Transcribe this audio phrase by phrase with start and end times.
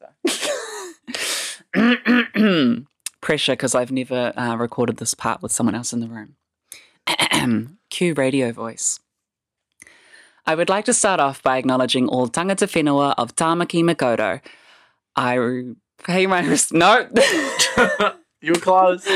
[0.00, 0.06] so.
[3.20, 6.36] Pressure because I've never uh, recorded this part with someone else in the room.
[7.90, 8.98] Cue radio voice.
[10.46, 14.40] I would like to start off by acknowledging all tangata whenua of Tamaki Makaurau.
[15.16, 17.08] I pay my res- no.
[18.40, 19.06] you were close.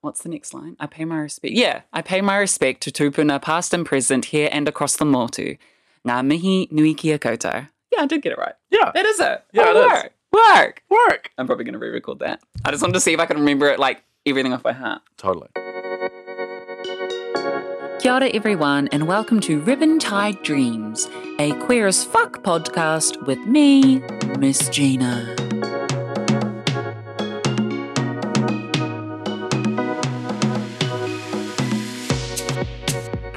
[0.00, 0.76] What's the next line?
[0.78, 1.54] I pay my respect.
[1.54, 5.56] Yeah, I pay my respect to tupuna past and present here and across the motu.
[6.06, 7.68] Ngā mihi nui kia koutou.
[7.96, 8.54] Yeah, I did get it right.
[8.70, 8.90] Yeah.
[8.92, 9.44] That is it.
[9.52, 9.86] Yeah, oh, it is.
[9.86, 10.12] work.
[10.32, 10.82] Work.
[10.90, 11.30] Work.
[11.38, 12.40] I'm probably going to re-record that.
[12.64, 15.02] I just wanted to see if I could remember it, like everything off by heart.
[15.16, 15.48] Totally.
[18.00, 23.38] Kia ora, everyone, and welcome to Ribbon Tied Dreams, a queer as fuck podcast with
[23.46, 24.00] me,
[24.38, 25.53] Miss Gina.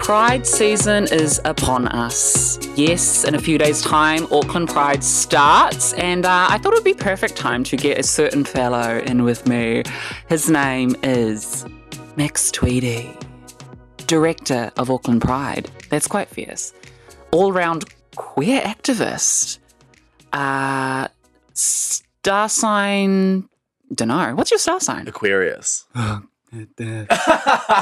[0.07, 2.65] Pride season is upon us.
[2.77, 6.85] Yes, in a few days' time, Auckland Pride starts, and uh, I thought it would
[6.85, 9.83] be perfect time to get a certain fellow in with me.
[10.29, 11.65] His name is
[12.15, 13.21] Max Tweedie
[14.07, 15.69] director of Auckland Pride.
[15.89, 16.71] That's quite fierce.
[17.31, 17.83] All round
[18.15, 19.59] queer activist.
[20.31, 21.09] Uh,
[21.53, 23.49] star sign.
[23.93, 24.35] Don't know.
[24.35, 25.05] What's your star sign?
[25.09, 25.85] Aquarius.
[26.51, 27.05] there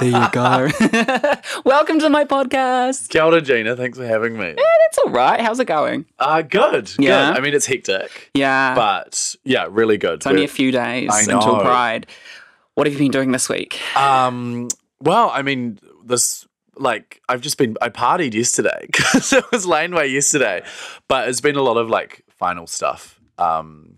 [0.02, 0.70] you go.
[1.66, 3.10] Welcome to my podcast.
[3.10, 3.76] Kia ora, Gina.
[3.76, 4.56] Thanks for having me.
[4.56, 5.40] That's all right.
[5.40, 6.06] How's it going?
[6.18, 6.92] Uh, good.
[6.98, 7.32] Yeah?
[7.32, 7.38] Good.
[7.38, 8.74] I mean, it's hectic, Yeah.
[8.74, 10.16] but yeah, really good.
[10.16, 11.60] it's only a few days I until.
[11.60, 12.08] Pride.
[12.74, 13.80] What have you been doing this week?
[13.96, 14.68] Um,
[15.00, 20.10] well, I mean, this like I've just been I partied yesterday because it was laneway
[20.10, 20.64] yesterday,
[21.08, 23.20] but it's been a lot of like final stuff.
[23.38, 23.95] Um,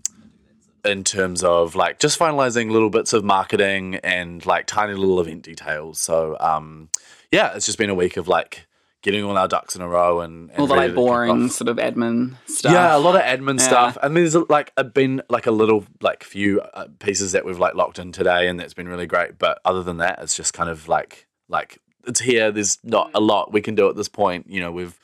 [0.85, 5.43] in terms of like just finalizing little bits of marketing and like tiny little event
[5.43, 5.99] details.
[5.99, 6.89] So um,
[7.31, 8.67] yeah, it's just been a week of like
[9.03, 11.77] getting all our ducks in a row and, and All the like boring sort of
[11.77, 12.71] admin stuff.
[12.73, 13.65] Yeah, a lot of admin Yeah.
[13.67, 17.75] stuff, and there's like been like a little like few uh, pieces that we've like
[17.75, 19.37] locked in today, and that's been really great.
[19.37, 22.51] But other than that, it's just kind of like like it's here.
[22.51, 24.49] There's not a lot we can do at this point.
[24.49, 24.97] You know, we've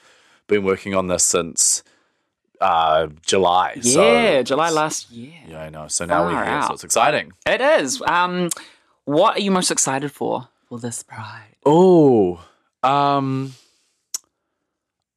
[0.47, 1.83] been working on this since
[2.63, 3.75] uh July.
[3.81, 5.33] so Yeah, July last year.
[5.47, 5.87] Yeah, I know.
[5.87, 7.33] So now we're here, so it's exciting.
[7.45, 8.01] It is.
[8.07, 8.49] Um,
[9.05, 11.55] what are you most excited for for this Pride?
[11.65, 12.43] Oh,
[12.83, 13.53] um,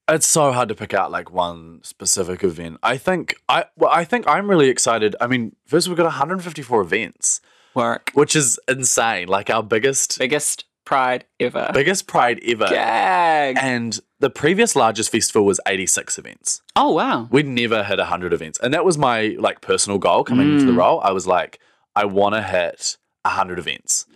[0.09, 2.79] it's so hard to pick out like one specific event.
[2.83, 5.17] I think I well, I think I'm really excited.
[5.21, 7.41] I mean, first we've got 154 events,
[7.75, 8.11] Work.
[8.15, 9.29] which is insane.
[9.29, 11.71] Like our biggest Biggest Pride ever.
[11.75, 12.69] biggest pride ever.
[12.69, 13.57] Gag.
[13.61, 16.63] And the previous largest festival was 86 events.
[16.75, 17.29] Oh wow.
[17.31, 18.59] We'd never hit 100 events.
[18.63, 20.79] And that was my like personal goal coming into the Mm.
[20.79, 21.01] role.
[21.03, 21.59] I was like
[21.95, 24.07] I want to hit 100 events.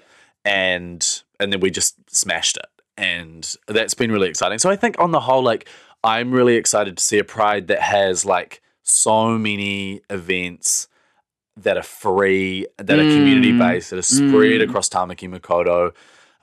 [0.44, 2.66] And and then we just smashed it.
[2.96, 4.58] And that's been really exciting.
[4.58, 5.68] So I think on the whole like
[6.02, 10.88] I'm really excited to see a pride that has like so many events
[11.56, 14.68] that are free, that are community based, that are spread Mm.
[14.68, 15.92] across Tamaki Makaurau,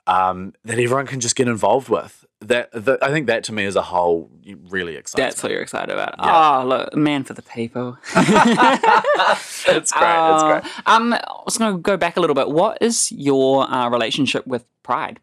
[0.06, 2.24] um, that everyone can just get involved with.
[2.40, 4.30] That, that I think that to me as a whole
[4.68, 5.24] really exciting.
[5.24, 6.14] That's what you're excited about.
[6.18, 6.60] Yeah.
[6.60, 7.98] Oh, look, man for the people.
[8.14, 9.80] it's great.
[9.82, 10.72] it's Uh, great.
[10.86, 12.48] Um, I was going to go back a little bit.
[12.48, 15.18] What is your uh, relationship with Pride?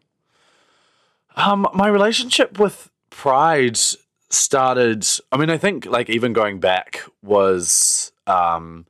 [1.36, 3.78] Um, my relationship with Pride
[4.28, 5.06] started.
[5.32, 8.86] I mean, I think like even going back was um,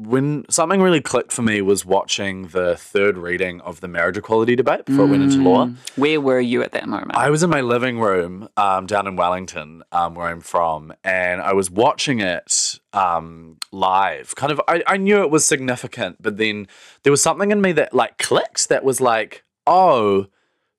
[0.00, 4.56] when something really clicked for me was watching the third reading of the marriage equality
[4.56, 5.66] debate before it went into law.
[5.66, 5.76] Mm.
[5.96, 7.14] Where were you at that moment?
[7.14, 11.42] I was in my living room um, down in Wellington, um, where I'm from, and
[11.42, 14.34] I was watching it um, live.
[14.36, 16.66] Kind of, I, I knew it was significant, but then
[17.02, 20.28] there was something in me that like clicked that was like, oh,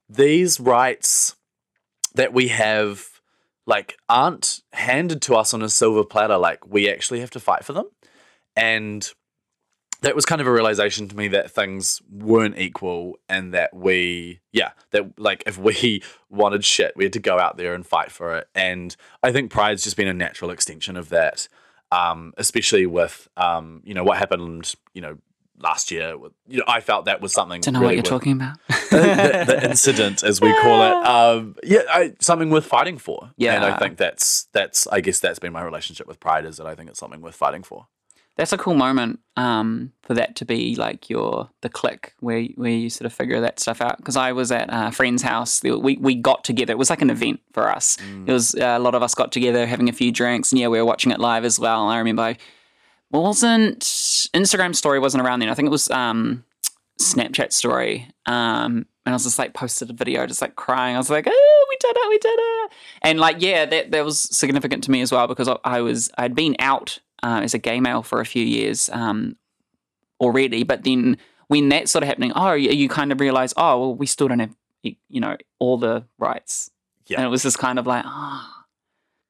[0.10, 1.36] these rights
[2.16, 3.08] that we have
[3.68, 6.38] like aren't handed to us on a silver platter.
[6.38, 7.86] Like we actually have to fight for them,
[8.56, 9.12] and
[10.02, 14.40] that was kind of a realization to me that things weren't equal and that we
[14.52, 18.12] yeah that like if we wanted shit we had to go out there and fight
[18.12, 21.48] for it and i think pride's just been a natural extension of that
[21.92, 25.18] um especially with um you know what happened you know
[25.60, 28.20] last year with, you know i felt that was something Don't know really what you're
[28.20, 28.58] talking about.
[28.92, 30.92] the, the incident, as we call it.
[31.12, 33.32] Um, yeah, I, something worth fighting for.
[33.38, 33.56] Yeah.
[33.56, 34.88] and I think that's that's.
[34.88, 37.36] I guess that's been my relationship with Pride is that I think it's something worth
[37.36, 37.88] fighting for.
[38.42, 42.72] That's a cool moment um, for that to be like your the click where where
[42.72, 43.98] you sort of figure that stuff out.
[43.98, 46.72] Because I was at a friend's house, we we got together.
[46.72, 48.00] It was like an event for us.
[48.26, 50.70] It was uh, a lot of us got together having a few drinks, and yeah,
[50.70, 51.88] we were watching it live as well.
[51.88, 52.38] I remember I
[53.12, 55.50] wasn't Instagram story wasn't around then.
[55.50, 56.44] I think it was um,
[57.00, 58.08] Snapchat story.
[58.26, 60.96] Um, and I was just like posted a video, just like crying.
[60.96, 62.72] I was like, "Oh, we did it, we did it!"
[63.04, 66.10] And like, yeah, that that was significant to me as well because I, I was
[66.18, 69.36] I'd been out uh, as a gay male for a few years um,
[70.20, 70.64] already.
[70.64, 73.96] But then when that's sort of happening, oh, you, you kind of realize, oh, well,
[73.96, 76.70] we still don't have, you know, all the rights.
[77.08, 77.18] Yeah.
[77.18, 78.66] And it was just kind of like, ah,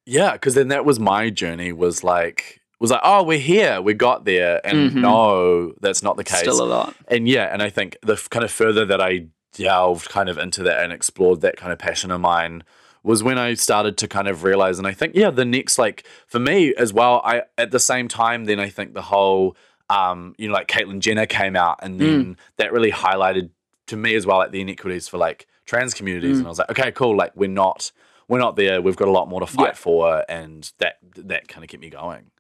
[0.06, 1.72] Yeah, because then that was my journey.
[1.72, 4.96] Was like was like, oh, we're here, we got there, and Mhm.
[5.02, 6.40] no, that's not the case.
[6.40, 6.96] still a lot.
[7.08, 10.38] and yeah, and I think the f- kind of further that I delved kind of
[10.40, 12.64] into that and explored that kind of passion of mine
[13.03, 16.06] was when I started to kind of realize, and I think yeah, the next like
[16.27, 17.21] for me as well.
[17.25, 19.56] I at the same time, then I think the whole
[19.89, 23.50] um, you know, like Caitlyn Jenner came out, and then that really highlighted
[23.88, 26.69] to me as well, like the inequities for like trans communities, and I was like,
[26.69, 27.92] okay, cool, like we're not.
[28.27, 28.81] We're not there.
[28.81, 29.74] We've got a lot more to fight Yeah.
[29.74, 32.31] for, and that that kind of kept me going.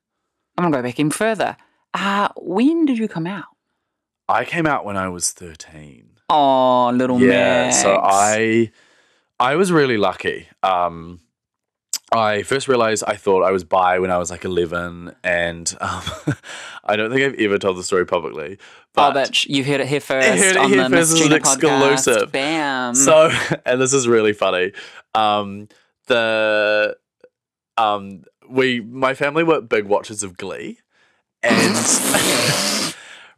[0.57, 1.57] I'm to go back even further.
[1.93, 3.45] Uh, when did you come out?
[4.29, 6.11] I came out when I was thirteen.
[6.29, 7.27] Oh, little man.
[7.27, 7.81] yeah Max.
[7.81, 8.71] so i
[9.41, 11.19] i was really lucky um
[12.13, 16.03] i first realized i thought i was bi when i was like 11 and um
[16.85, 18.57] i don't think i've ever told the story publicly
[18.93, 20.91] but oh, bitch, you heard it here first I heard it on here the first,
[20.91, 21.93] Miss this is Gina an podcast.
[21.93, 22.31] exclusive.
[22.31, 22.95] Bam.
[22.95, 23.31] so
[23.65, 24.73] and this is really funny
[25.15, 25.67] um
[26.07, 26.97] the
[27.77, 30.79] um we my family were big watchers of glee
[31.41, 31.75] and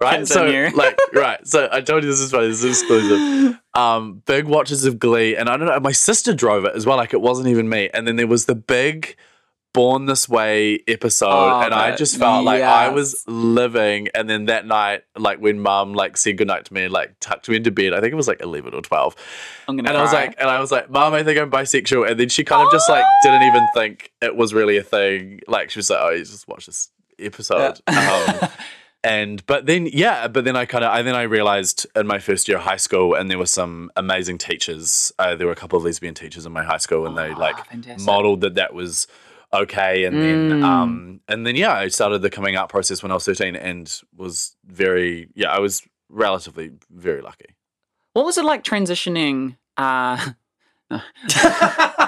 [0.03, 0.27] right?
[0.27, 0.45] So
[0.75, 1.45] like right.
[1.47, 2.47] So i told you this is funny.
[2.47, 3.59] This is exclusive.
[3.73, 5.35] Um big watches of glee.
[5.35, 6.97] And i don't know my sister drove it as well.
[6.97, 7.89] Like it wasn't even me.
[7.93, 9.15] And then there was the big
[9.73, 11.27] born this way episode.
[11.31, 14.09] Oh, and i just felt like i was living.
[14.13, 17.49] And then that night like when mum like said goodnight to me and like tucked
[17.49, 19.15] me into bed i think it was like 11 or 12
[19.67, 22.09] I'm gonna and I was like, and I was like, Mom, I think I'm bisexual.
[22.09, 25.39] And then she kind of just like didn't even think it was really a thing.
[25.47, 27.79] Like she was like, oh, you just watch this episode.
[27.87, 28.49] Um,
[29.03, 32.19] and but then yeah, but then I kind of I then I realized in my
[32.19, 35.11] first year of high school, and there were some amazing teachers.
[35.19, 37.39] Uh, there were a couple of lesbian teachers in my high school, and they Oh,
[37.39, 38.05] like fantastic.
[38.05, 39.07] modeled that that was
[39.53, 40.05] okay.
[40.05, 40.63] And then Mm.
[40.63, 44.01] um and then yeah, I started the coming out process when I was 13, and
[44.15, 47.55] was very yeah, I was relatively very lucky.
[48.13, 49.57] what was it like transitioning?
[49.77, 50.17] Uh,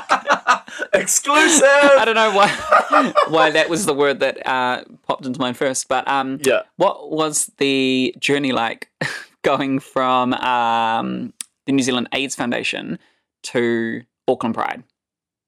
[0.93, 1.63] Exclusive.
[1.69, 5.87] I don't know why why that was the word that uh, popped into mind first,
[5.87, 6.61] but um, Yeah.
[6.77, 8.89] what was the journey like
[9.41, 11.33] going from um,
[11.65, 12.99] the New Zealand AIDS Foundation
[13.43, 14.83] to Auckland Pride?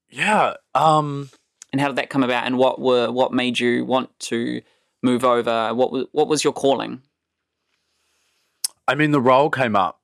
[0.09, 0.53] Yeah.
[0.75, 1.29] Um
[1.73, 4.61] and how did that come about and what were what made you want to
[5.03, 7.01] move over what was what was your calling
[8.87, 9.99] I mean the role came up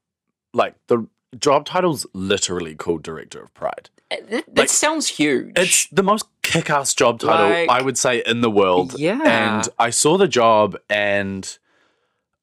[0.53, 1.07] like the
[1.39, 3.89] job title's literally called director of pride.
[4.29, 8.21] That, that Like, sounds huge It's the most kick-ass job title Like- I would say
[8.25, 8.99] in the world.
[8.99, 9.19] Yeah.
[9.23, 11.57] And I saw the job and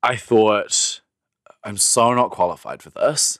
[0.03, 1.01] I thought
[1.65, 3.39] I'm so not qualified for this.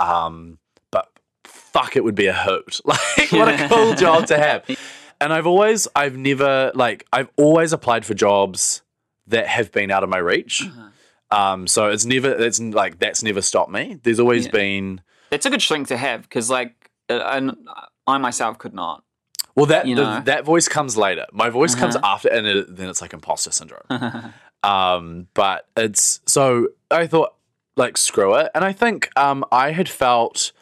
[0.00, 0.58] Um
[0.90, 1.08] but
[1.44, 2.80] fuck it would be a hoot.
[2.86, 4.64] Like what a cool job to have.
[5.20, 8.82] And I've always I've never like I've always applied for jobs
[9.26, 10.62] that have been out of my reach.
[10.64, 10.84] Uh-huh.
[11.36, 13.98] Um, so it's never it's like that's never stopped me.
[14.04, 14.52] There's always Yeah.
[14.52, 15.00] been
[15.32, 16.77] it's a good strength to have because like
[17.08, 17.56] and
[18.06, 19.02] i myself could not
[19.54, 21.26] well that You the- that voice comes later.
[21.32, 22.06] My voice comes Uh-huh.
[22.14, 23.82] after, and it, then it's like imposter syndrome.
[24.62, 27.34] um, but it's so I thought
[27.76, 30.52] like screw it, and I think um I had felt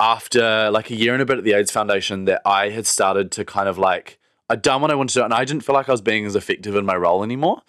[0.00, 3.30] after like a year and a bit at the AIDS Foundation that I had started
[3.32, 4.18] to kind of like
[4.48, 6.26] I'd done what I wanted to do, and I didn't feel like I was being
[6.26, 7.62] as effective in my role anymore.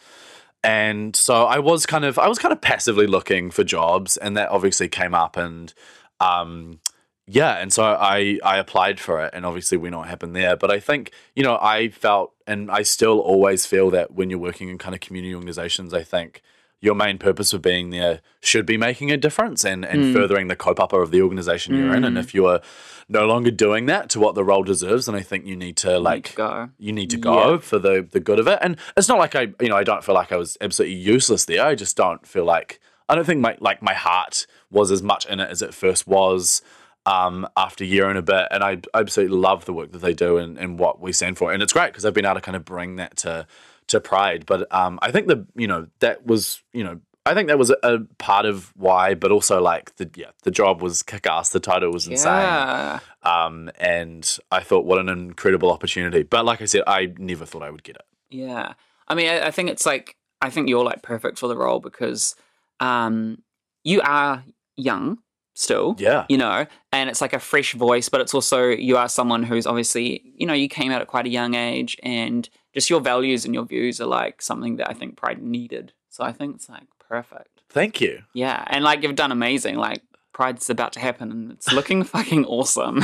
[0.64, 4.36] And so I was kind of I was kind of passively looking for jobs, and
[4.38, 5.74] that obviously came up, and
[6.20, 6.80] um,
[7.28, 10.56] yeah, and so I I applied for it, and obviously we know what happened there.
[10.56, 14.40] But I think you know I felt, and I still always feel that when you're
[14.40, 16.42] working in kind of community organizations, I think
[16.84, 20.14] your main purpose of being there should be making a difference and, and Mm.
[20.14, 22.04] furthering the kaupapa of the organization you're in.
[22.04, 22.60] And if you're
[23.08, 26.00] no longer doing that to what the role deserves, then I think you need to
[26.00, 27.58] like go you need to go Yeah.
[27.60, 28.58] for the the good of it.
[28.64, 31.46] And it's not like I you know I don't feel like I was absolutely useless
[31.46, 31.64] there.
[31.64, 35.28] I just don't feel like I don't think my like my heart was as much
[35.28, 36.64] in it as it first was
[37.06, 38.48] um, after a year and a bit.
[38.52, 41.52] And I absolutely love the work that they do and, and what we stand for.
[41.52, 43.48] And it's great because I've been able to kind of bring that to
[43.88, 44.46] to Pride.
[44.46, 47.00] But um, I think the you know that was you know.
[47.24, 50.50] I think that was a, a part of why, but also like the yeah, the
[50.50, 51.50] job was kick ass.
[51.50, 56.24] The title was insane yeah um, and I thought, what an incredible opportunity.
[56.24, 58.06] But like I said, I never thought I would get it.
[58.30, 58.74] Yeah.
[59.08, 61.80] I mean, I, I think it's like, I think you're like perfect for the role
[61.80, 62.36] because
[62.80, 63.44] um,
[63.84, 64.44] you are
[64.76, 65.20] young
[65.54, 65.96] still.
[65.98, 66.26] Yeah.
[66.30, 69.68] You know, and it's like a fresh voice, but it's also, you are someone who's
[69.68, 73.46] obviously, you know, you came out at quite a young age and just your values
[73.46, 75.94] and your views are like something that I think Pride needed.
[76.10, 77.62] So I think it's like perfect.
[77.70, 78.24] Thank you.
[78.34, 78.64] Yeah.
[78.68, 79.76] And like you've done amazing.
[79.76, 80.02] Like,
[80.34, 83.04] Pride's about to happen and it's looking fucking awesome.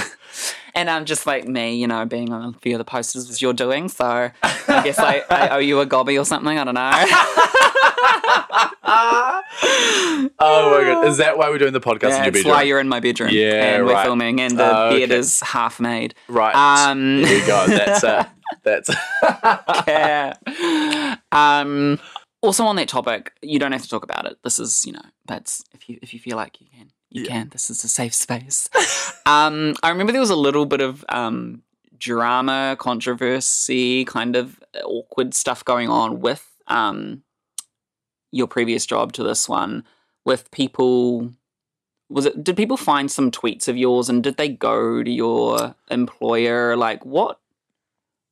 [0.73, 3.41] And I'm just like me, you know, being on a few of the posters as
[3.41, 3.89] you're doing.
[3.89, 4.31] So I
[4.83, 6.57] guess I, I owe you a gobby or something.
[6.57, 6.91] I don't know.
[10.39, 12.53] oh my god, is that why we're doing the podcast in your That's bedroom?
[12.53, 13.29] why you're in my bedroom.
[13.31, 14.05] Yeah, and we're right.
[14.05, 16.13] filming, and the Oh, bed is half made.
[16.27, 16.55] right.
[16.55, 17.67] Um, there you go.
[17.67, 18.25] That's uh,
[18.63, 18.89] that's
[19.87, 20.33] yeah.
[21.31, 21.99] Um,
[22.41, 24.37] also on that topic, you don't have to talk about it.
[24.43, 26.66] This is, you know, that's if you if you feel like you
[27.17, 27.31] you Yeah.
[27.31, 27.49] can.
[27.49, 28.69] This is a safe space.
[29.25, 31.63] um, I remember there was a little bit of um
[31.97, 37.23] drama, controversy, kind of awkward stuff going on with um
[38.31, 39.83] your previous job to this one,
[40.25, 41.31] with people.
[42.09, 42.43] Was it?
[42.43, 46.75] Did people find some tweets of yours, and did they go to your employer?
[46.77, 47.39] Like what?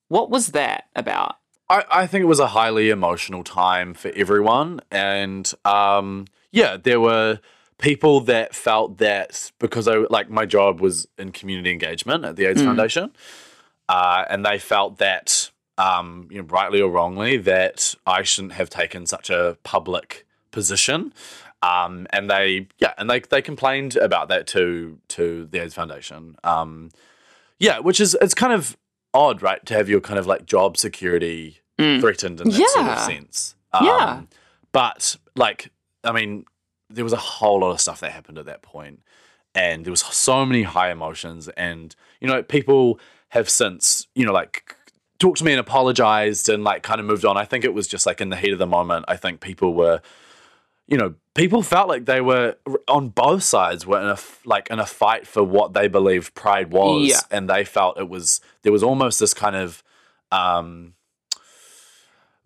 [0.08, 1.38] What was that about?
[1.68, 4.82] I, I think it was a highly emotional time for everyone.
[4.92, 7.40] And um, yeah, there were
[7.80, 12.46] people that felt that because I like my job was in community engagement at the
[12.46, 12.66] AIDS Mm.
[12.66, 13.12] Foundation,
[13.90, 18.70] uh, and they felt that, um, you know, rightly or wrongly, that I shouldn't have
[18.70, 21.14] taken such a public position.
[21.62, 26.36] Um, and they, yeah, and they they complained about that to to the AIDS Foundation.
[26.44, 26.92] Um,
[27.60, 28.78] yeah, which is it's kind of
[29.14, 32.00] odd, right, to have your kind of like job security Mm.
[32.00, 33.56] threatened in that sort of sense.
[33.74, 34.22] Um, Yeah.
[34.72, 35.72] But like,
[36.06, 36.46] I mean,
[36.90, 39.02] there was a whole lot of stuff that happened at that point,
[39.54, 43.00] and there was so many high emotions, and you know, people
[43.30, 44.76] have since, you know, like
[45.20, 47.38] talked to me and apologized and like kind of moved on.
[47.38, 49.06] I think it was just like in the heat of the moment.
[49.08, 50.02] I think people were,
[50.88, 52.56] you know, people felt like they were
[52.88, 56.72] on both sides were in a like in a fight for what they believed pride
[56.72, 57.20] was, Yeah.
[57.32, 59.84] and they felt it was there was almost this kind of
[60.32, 60.94] um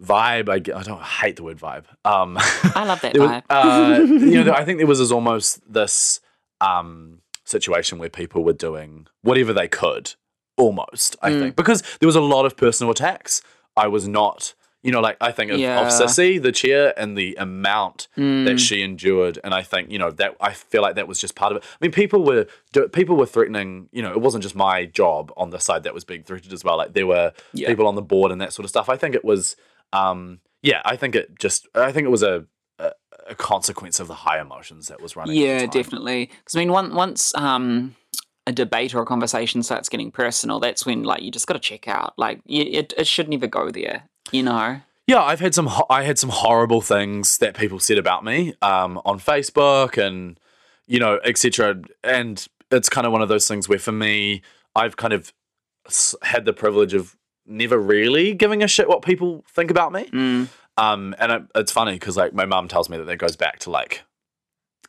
[0.02, 0.50] vibe.
[0.50, 1.86] I don't hate the word vibe.
[2.06, 3.44] Um, I love that was, vibe.
[3.50, 6.20] uh, you know, I think there was this almost this
[6.62, 10.14] um, situation where people were doing whatever they could,
[10.58, 11.16] almost.
[11.22, 11.40] I Mm.
[11.40, 13.42] think because there was a lot of personal attacks.
[13.78, 14.54] I was not,
[14.84, 15.80] you know, like I think of, Yeah.
[15.86, 18.46] of Cissy, the chair, and the amount Mm.
[18.46, 21.36] that she endured, and I think you know that I feel like that was just
[21.36, 21.64] part of it.
[21.64, 22.48] I mean, people were
[22.92, 23.88] people were threatening.
[23.92, 26.64] You know, it wasn't just my job on the side that was being threatened as
[26.64, 26.78] well.
[26.78, 27.68] Like there were Yeah.
[27.70, 28.90] people on the board and that sort of stuff.
[28.90, 29.56] I think it was,
[29.94, 32.46] um, yeah, I think it just, I think it was a
[32.80, 32.94] a,
[33.28, 35.36] a consequence of the high emotions that was running.
[35.36, 36.28] Yeah, definitely.
[36.28, 37.96] Because I mean, one, once um,
[38.48, 41.60] a debate or a conversation starts getting personal, that's when like you just got to
[41.60, 42.14] check out.
[42.18, 44.10] Like you, it, it should never go there.
[44.32, 44.82] You know.
[45.08, 45.68] Yeah, I've had some.
[45.68, 50.40] ho- I had some horrible things that people said about me um, on Facebook and
[50.88, 51.82] you know, etc.
[52.04, 54.42] And it's kind of one of those things where, for me,
[54.76, 55.34] I've kind of
[56.24, 57.16] had the privilege of
[57.50, 60.06] never really giving a shit what people think about me.
[60.06, 60.48] Mm.
[60.78, 63.60] Um, and it, it's funny because like my mum tells me that that goes back
[63.60, 64.04] to like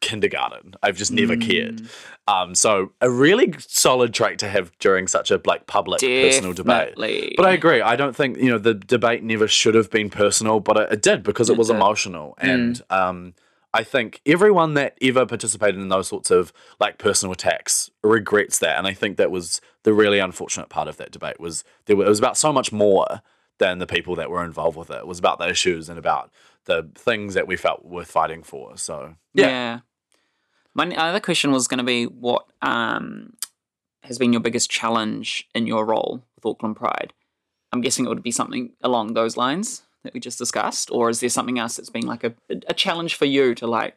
[0.00, 0.75] kindergarten.
[0.83, 1.76] I've just never cared.
[1.79, 1.88] Mm.
[2.29, 6.95] Um, so a really solid trait to have during such a like public personal debate.
[7.37, 7.81] But I agree.
[7.83, 11.02] I don't think you know the debate never should have been personal, but it, it
[11.02, 11.76] did because it, It was did.
[11.76, 13.35] emotional, and um,
[13.73, 18.77] I think everyone that ever participated in those sorts of like personal attacks regrets that,
[18.77, 22.05] and I think that was the really unfortunate part of that debate was there were,
[22.05, 23.23] it was about so much more
[23.59, 24.97] than the people that were involved with it.
[24.97, 26.31] It was about the issues and about
[26.65, 28.77] the things that we felt worth fighting for.
[28.77, 29.47] So yeah.
[29.47, 29.79] yeah,
[30.75, 33.35] My other question was going to be what um,
[34.03, 37.12] has been your biggest challenge in your role with Auckland Pride?
[37.73, 41.21] I'm guessing it would be something along those lines that we just discussed, or is
[41.21, 42.35] there something else that's been like a,
[42.66, 43.97] a challenge for you to like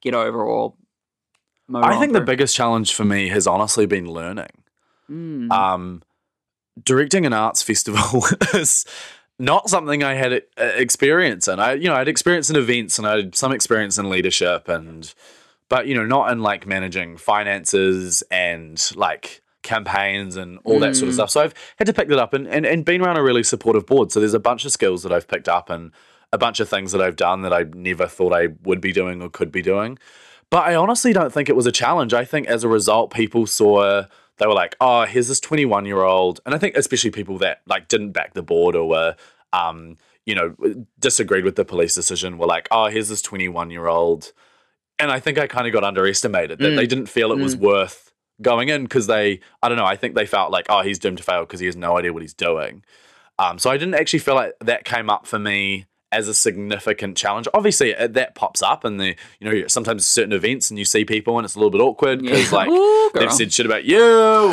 [0.00, 0.74] get over or?
[1.72, 4.50] I think the biggest challenge for me has honestly been learning.
[5.10, 5.50] Mm.
[5.50, 6.02] um,
[6.84, 8.84] directing an arts festival is
[9.38, 11.60] not something I had uh, experience in.
[11.60, 14.68] I, you know, I had experience in events and I had some experience in leadership
[14.68, 15.12] and,
[15.68, 21.08] but you know, not in like managing finances and like campaigns and all that sort
[21.08, 21.18] of Mm.
[21.18, 21.30] stuff.
[21.30, 23.86] So I've had to pick that up and, and, and been around a really supportive
[23.86, 24.10] board.
[24.10, 25.92] So there's a bunch of skills that I've picked up and
[26.32, 29.22] a bunch of things that I've done that I never thought I would be doing
[29.22, 29.98] or could be doing.
[30.50, 32.12] But I honestly don't think it was a challenge.
[32.14, 34.04] I think as a result, people saw
[34.38, 37.60] they were like, "Oh, here's this 21 year old," and I think especially people that
[37.66, 39.16] like didn't back the board or were,
[39.52, 40.54] um, you know,
[40.98, 44.32] disagreed with the police decision were like, "Oh, here's this 21 year old,"
[44.98, 46.76] and I think I kind of got underestimated that Mm.
[46.76, 48.07] they didn't feel it was worth
[48.42, 51.18] going in because they, I don't know, I think they felt like, "Oh, he's doomed
[51.18, 52.84] to fail because he has no idea what he's doing."
[53.38, 57.16] Um, so I didn't actually feel like that came up for me as a significant
[57.18, 57.46] challenge.
[57.52, 61.04] Obviously, uh, that pops up, and the you know sometimes certain events, and you see
[61.04, 62.56] people, and it's a little bit awkward because Yeah.
[62.56, 64.00] like Ooh, they've said shit about you,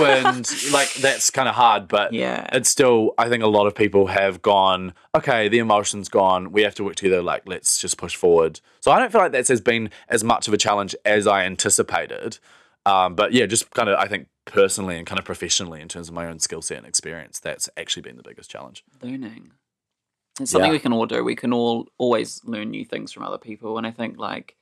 [0.06, 1.88] and like that's kind of hard.
[1.88, 2.46] But Yeah.
[2.51, 6.51] it's still, I think a lot of people have gone, okay, the emotion's gone.
[6.51, 7.22] We have to work together.
[7.22, 8.60] Like, let's just push forward.
[8.82, 11.46] So I don't feel like that's has been as much of a challenge as I
[11.46, 12.38] anticipated.
[12.86, 16.08] Um, but yeah, just kind of, I think personally and kind of professionally in terms
[16.08, 18.84] of my own skill set and experience, that's actually been the biggest challenge.
[19.01, 19.51] learning.
[20.39, 20.74] It's something Yeah.
[20.74, 21.24] we can all do.
[21.24, 24.56] We can all always learn new things from other people, and I think like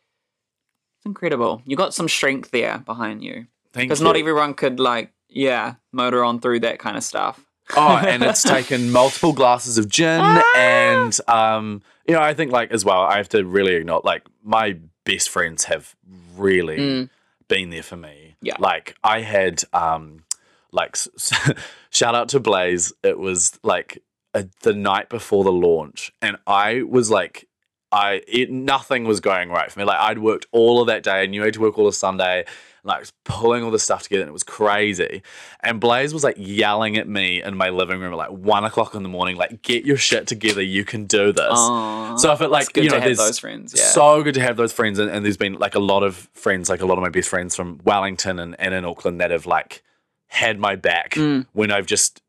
[0.99, 1.61] it's incredible.
[1.65, 6.23] You got some strength there behind you Thank because not everyone could like yeah motor
[6.23, 7.43] on through that kind of stuff.
[7.75, 10.21] oh, and it's taken multiple glasses of gin,
[10.55, 14.23] and um, you know, I think like as well, I have to really acknowledge like
[14.43, 15.95] my best friends have
[16.37, 17.09] really Mm.
[17.53, 18.35] Been there for me.
[18.41, 18.55] Yeah.
[18.59, 20.23] like I had um,
[20.71, 20.97] like
[21.89, 22.91] shout out to Blaze.
[23.03, 27.47] It was like a, the night before the launch, and I was like.
[27.95, 29.85] I it, nothing was going right for me.
[29.85, 31.21] Like I'd worked all of that day.
[31.21, 32.43] I knew I had to work all of Sunday.
[32.85, 35.23] Like I was pulling all this stuff together, and it was crazy.
[35.61, 38.93] And Blaze was like yelling at me in my living room at like one o'clock
[38.93, 41.45] in the morning, like, get your shit together, you can do this.
[41.49, 43.73] Aw, so I felt like you know, to have there's those friends.
[43.77, 43.85] Yeah.
[43.85, 46.69] so good to have those friends, and, and there's been like a lot of friends,
[46.69, 49.45] like a lot of my best friends from Wellington and, and in Auckland that have
[49.45, 49.81] like
[50.27, 51.45] had my back Mm.
[51.53, 52.21] when I've just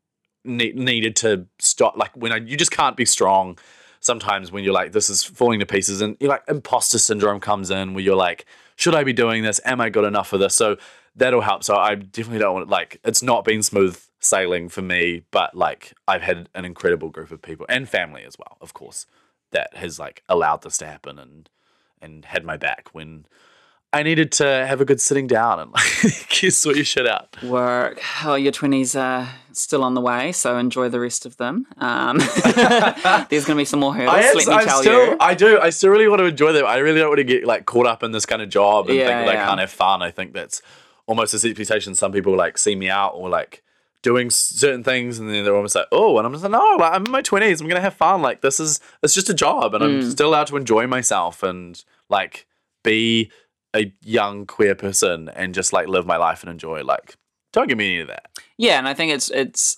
[0.45, 1.97] ne- needed to stop.
[1.97, 3.57] Like when I, you just can't be strong.
[3.99, 7.71] Sometimes when you're like, this is falling to pieces, and you're like, imposter syndrome comes
[7.71, 8.45] in where you're like,
[8.75, 9.59] should I be doing this?
[9.65, 10.55] Am I good enough for this?
[10.55, 10.77] So
[11.15, 11.63] that'll help.
[11.63, 15.93] So I definitely don't want like it's not been smooth sailing for me, but like
[16.07, 19.05] I've had an incredible group of people and family as well, of course,
[19.51, 21.49] that has like allowed this to happen and
[22.01, 23.25] and had my back when
[23.95, 25.85] I needed to have a good sitting down and like
[26.51, 27.41] sort your shit out.
[27.43, 28.01] Work.
[28.23, 31.65] Oh, your twenties are still on the way, so enjoy the rest of them.
[31.77, 32.17] Um,
[33.29, 34.15] there's going to be some more hurdles.
[34.15, 35.17] I, am, let me I tell still, you.
[35.19, 36.65] I do, I still really want to enjoy them.
[36.65, 38.97] I really don't want to get like caught up in this kind of job and
[38.97, 39.43] Yeah, think that yeah.
[39.43, 40.01] I can't have fun.
[40.01, 40.61] I think that's
[41.07, 41.95] almost a expectation.
[41.95, 43.63] Some people like see me out or like
[44.01, 46.93] doing certain things, and then they're almost like, "Oh," and I'm just like, "No, like,
[46.93, 47.61] I'm in my twenties.
[47.61, 48.21] I'm gonna have fun.
[48.21, 49.87] Like this is it's just a job, and Mm.
[50.03, 52.45] I'm still allowed to enjoy myself and like
[52.83, 53.31] be
[53.75, 56.83] a young queer person and just like live my life and enjoy.
[56.83, 57.15] Like,
[57.53, 58.29] don't give me any of that.
[58.57, 59.77] Yeah, and I think it's it's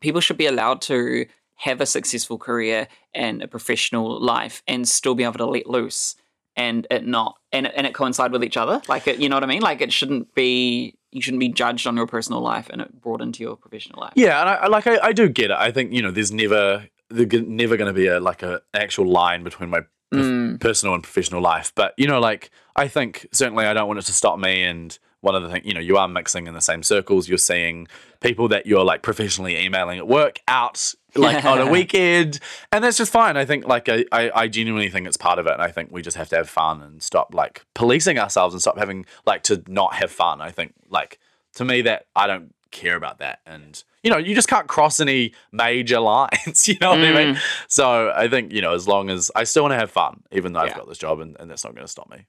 [0.00, 5.14] people should be allowed to have a successful career and a professional life and still
[5.14, 6.14] be able to let loose
[6.54, 8.80] and it not and it, and it coincide with each other.
[8.88, 9.62] Like it, you know what I mean?
[9.62, 13.22] Like it shouldn't be you shouldn't be judged on your personal life and it brought
[13.22, 14.12] into your professional life.
[14.16, 15.56] Yeah, and I like I, I do get it.
[15.56, 18.82] I think you know, there's never there's never going to be a like a an
[18.82, 19.80] actual line between my
[20.14, 20.60] Mm.
[20.60, 21.72] personal and professional life.
[21.74, 24.62] But you know, like I think certainly I don't want it to stop me.
[24.62, 27.28] And one of the things, you know, you are mixing in the same circles.
[27.28, 27.88] You're seeing
[28.20, 32.38] people that you're like professionally emailing at work out like on a weekend,
[32.70, 33.36] and that's just fine.
[33.36, 35.90] I think like I, I I genuinely think it's part of it, and I think
[35.90, 39.42] we just have to have fun and stop like policing ourselves and stop having like
[39.44, 40.40] to not have fun.
[40.40, 41.18] I think like
[41.54, 45.00] to me that I don't care about that and you know you just can't cross
[45.00, 47.16] any major lines you know what i Mm.
[47.34, 50.22] mean so i think you know as long as i still want to have fun
[50.30, 52.20] even though i've got this job and, and that's not going to stop me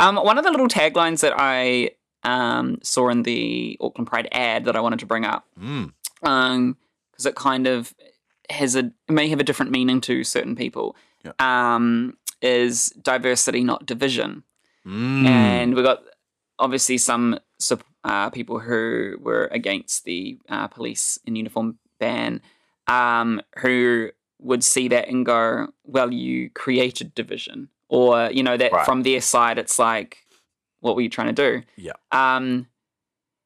[0.00, 1.90] Um, one of the little taglines that I
[2.22, 5.92] um, saw in the Auckland Pride ad that I wanted to bring up, mm.
[6.20, 7.94] because it kind of
[8.50, 10.94] has a may have a different meaning to certain people,
[11.24, 11.32] Yeah.
[11.40, 14.44] um, is diversity, not division.
[14.86, 15.26] Mm.
[15.26, 15.98] And we got
[16.58, 22.40] obviously some sup- uh, people who were against the uh, police in uniform ban,
[22.86, 28.72] um, who would see that and go, "Well, you created division," or you know that
[28.72, 28.84] Right.
[28.86, 30.18] from their side, it's like,
[30.80, 31.92] "What were you trying to do?" Yeah.
[32.12, 32.66] Um,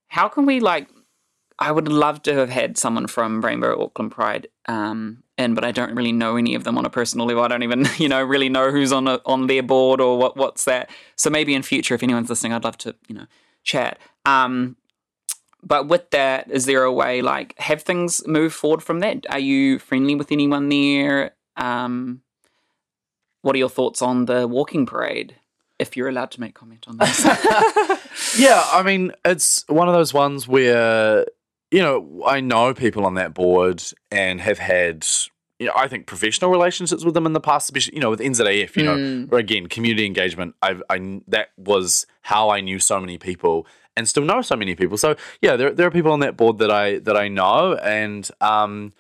[0.09, 0.89] how can we like?
[1.59, 5.71] I would love to have had someone from Rainbow Auckland Pride um, in, but I
[5.71, 7.43] don't really know any of them on a personal level.
[7.45, 10.37] I don't even, you know, really know who's on a, on their board or what
[10.37, 10.91] what's that.
[11.17, 13.27] So maybe in future, if anyone's listening, I'd love to, you know,
[13.63, 13.99] chat.
[14.25, 14.77] Um,
[15.63, 19.27] but with that, is there a way like have things move forward from that?
[19.31, 21.35] Are you friendly with anyone there?
[21.57, 22.23] Um,
[23.43, 25.37] what are your thoughts on the walking parade?
[25.79, 27.25] If you're allowed to make comment on this.
[28.39, 31.27] yeah i mean it's one of those ones where
[31.71, 33.83] you know i know people on that board
[34.13, 35.05] and have had
[35.59, 38.21] you know i think professional relationships with them in the past especially you know with
[38.21, 39.33] nzaf you know Mm.
[39.33, 44.09] or again community engagement I've, i that was how i knew so many people and
[44.09, 46.71] still know so many people so yeah there, there are people on that board that
[46.71, 48.93] i that i know and um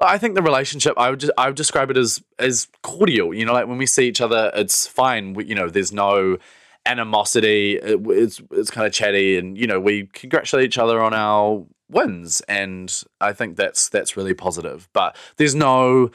[0.00, 3.34] I think the relationship I would just, I would describe it as as cordial.
[3.34, 5.34] You know, like when we see each other, it's fine.
[5.34, 6.38] We, you know, there's no
[6.86, 7.76] animosity.
[7.78, 11.64] It, it's it's kind of chatty, and you know, we congratulate each other on our
[11.90, 14.88] wins, and I think that's that's really positive.
[14.92, 16.10] But there's no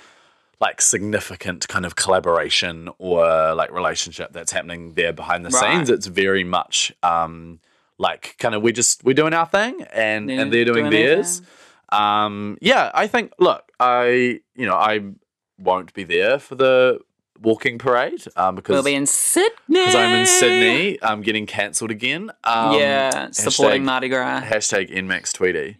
[0.61, 5.75] like significant kind of collaboration or like relationship that's happening there behind the Right.
[5.75, 5.89] scenes.
[5.89, 7.59] It's very much um
[7.97, 11.41] like kind of we're just we're doing our thing and and they're doing, doing theirs.
[11.91, 15.01] Um yeah, I think look, I you know, I
[15.59, 16.99] won't be there for the
[17.41, 19.51] walking parade um because We'll be in Sydney.
[19.67, 22.31] because I'm in Sydney, I'm getting cancelled again.
[22.43, 24.41] Um, yeah, supporting hashtag- Mardi Gras.
[24.41, 25.77] Hashtag NMAX Tweedie.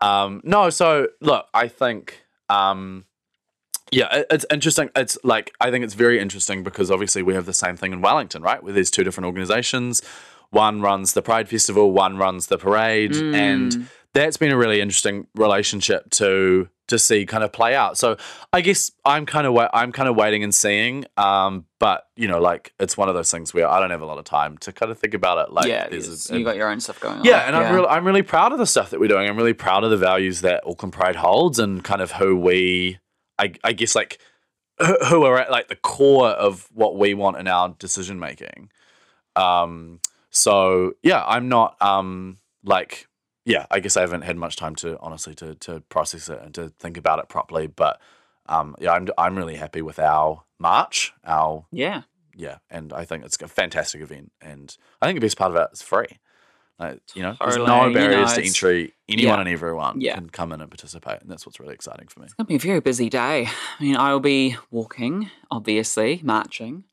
[0.00, 3.04] Um, no, so look, I think, um,
[3.90, 4.88] yeah, it, it's interesting.
[4.96, 8.00] It's like, I think it's very interesting because obviously we have the same thing in
[8.00, 8.62] Wellington, right?
[8.62, 10.00] Where there's two different organizations.
[10.50, 13.12] One runs the Pride Festival, one runs the parade.
[13.12, 13.34] Mm.
[13.34, 17.96] And that's been a really interesting relationship to to see kind of play out.
[17.96, 18.16] So
[18.52, 21.04] I guess I'm kind of wa- I'm kind of waiting and seeing.
[21.16, 24.06] Um, but you know, like it's one of those things where I don't have a
[24.06, 25.52] lot of time to kind of think about it.
[25.52, 27.24] Like, yeah, a- you got your own stuff going on.
[27.24, 29.28] yeah, and I'm really I'm really proud of the stuff that we're doing.
[29.28, 32.98] I'm really proud of the values that Auckland Pride holds and kind of who we
[33.38, 34.18] I I guess like
[34.80, 38.68] who who are at like the core of what we want in our decision making.
[39.36, 40.00] Um
[40.40, 43.06] so yeah, I'm not um like
[43.44, 46.54] yeah, I guess I haven't had much time to honestly to to process it and
[46.54, 48.00] to think about it properly, but
[48.46, 52.02] um yeah, I'm I'm really happy with our march, our yeah.
[52.34, 55.56] yeah, and I think it's a fantastic event, and I think the best part of
[55.56, 56.18] it is free.
[56.78, 58.94] Like, you know, there's Totally, no you barriers know, to entry.
[59.06, 60.14] Anyone yeah, and everyone yeah.
[60.14, 62.24] can come in and participate, and that's what's really exciting for me.
[62.24, 63.46] It's gonna be a very busy day.
[63.78, 66.84] I mean, I will be walking, obviously, marching,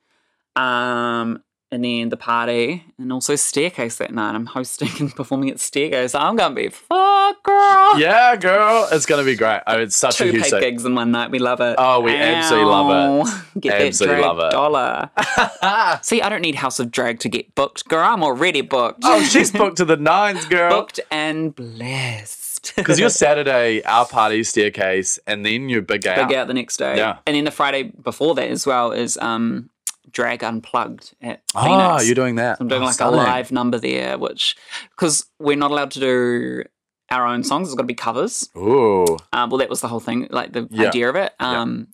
[0.58, 4.36] um, and then the party, and also staircase that night.
[4.36, 6.16] I'm hosting and performing at staircase.
[6.16, 8.00] I'm gonna be fuck girl.
[8.00, 9.62] Yeah, girl, it's gonna be great.
[9.68, 11.32] I mean, it's such Two a huge paid gigs in one night.
[11.32, 11.76] We love it.
[11.78, 13.44] Oh, we absolutely love it.
[13.62, 14.52] Get Absolutely that love it.
[14.52, 15.10] dollar.
[16.04, 18.04] See, I don't need House of Drag to get booked, girl.
[18.06, 19.02] I'm already booked.
[19.04, 20.70] oh, she's booked to the nines, girl.
[20.70, 22.76] booked and blessed.
[22.76, 26.28] Because your Saturday, our party staircase, and then your big out.
[26.28, 26.98] big out the next day.
[26.98, 27.18] Yeah.
[27.26, 29.70] And then the Friday before that as well is um
[30.18, 32.06] drag unplugged at Ah, Phoenix.
[32.08, 32.58] you're doing that.
[32.60, 33.20] I'm doing Oh, like stunning.
[33.20, 34.56] a live number there, which
[34.90, 36.64] because we're not allowed to do
[37.12, 38.50] our own songs, it's got to be covers.
[38.58, 40.88] Ooh, Um, well, that was the whole thing, like the Yeah.
[40.88, 41.34] idea of it.
[41.40, 41.90] Um,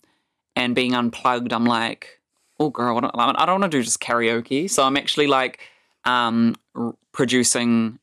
[0.56, 2.20] and being unplugged, I'm like,
[2.58, 4.70] oh girl, I don't, I don't want to do just karaoke.
[4.70, 5.60] So I'm actually like
[6.06, 7.98] um r- producing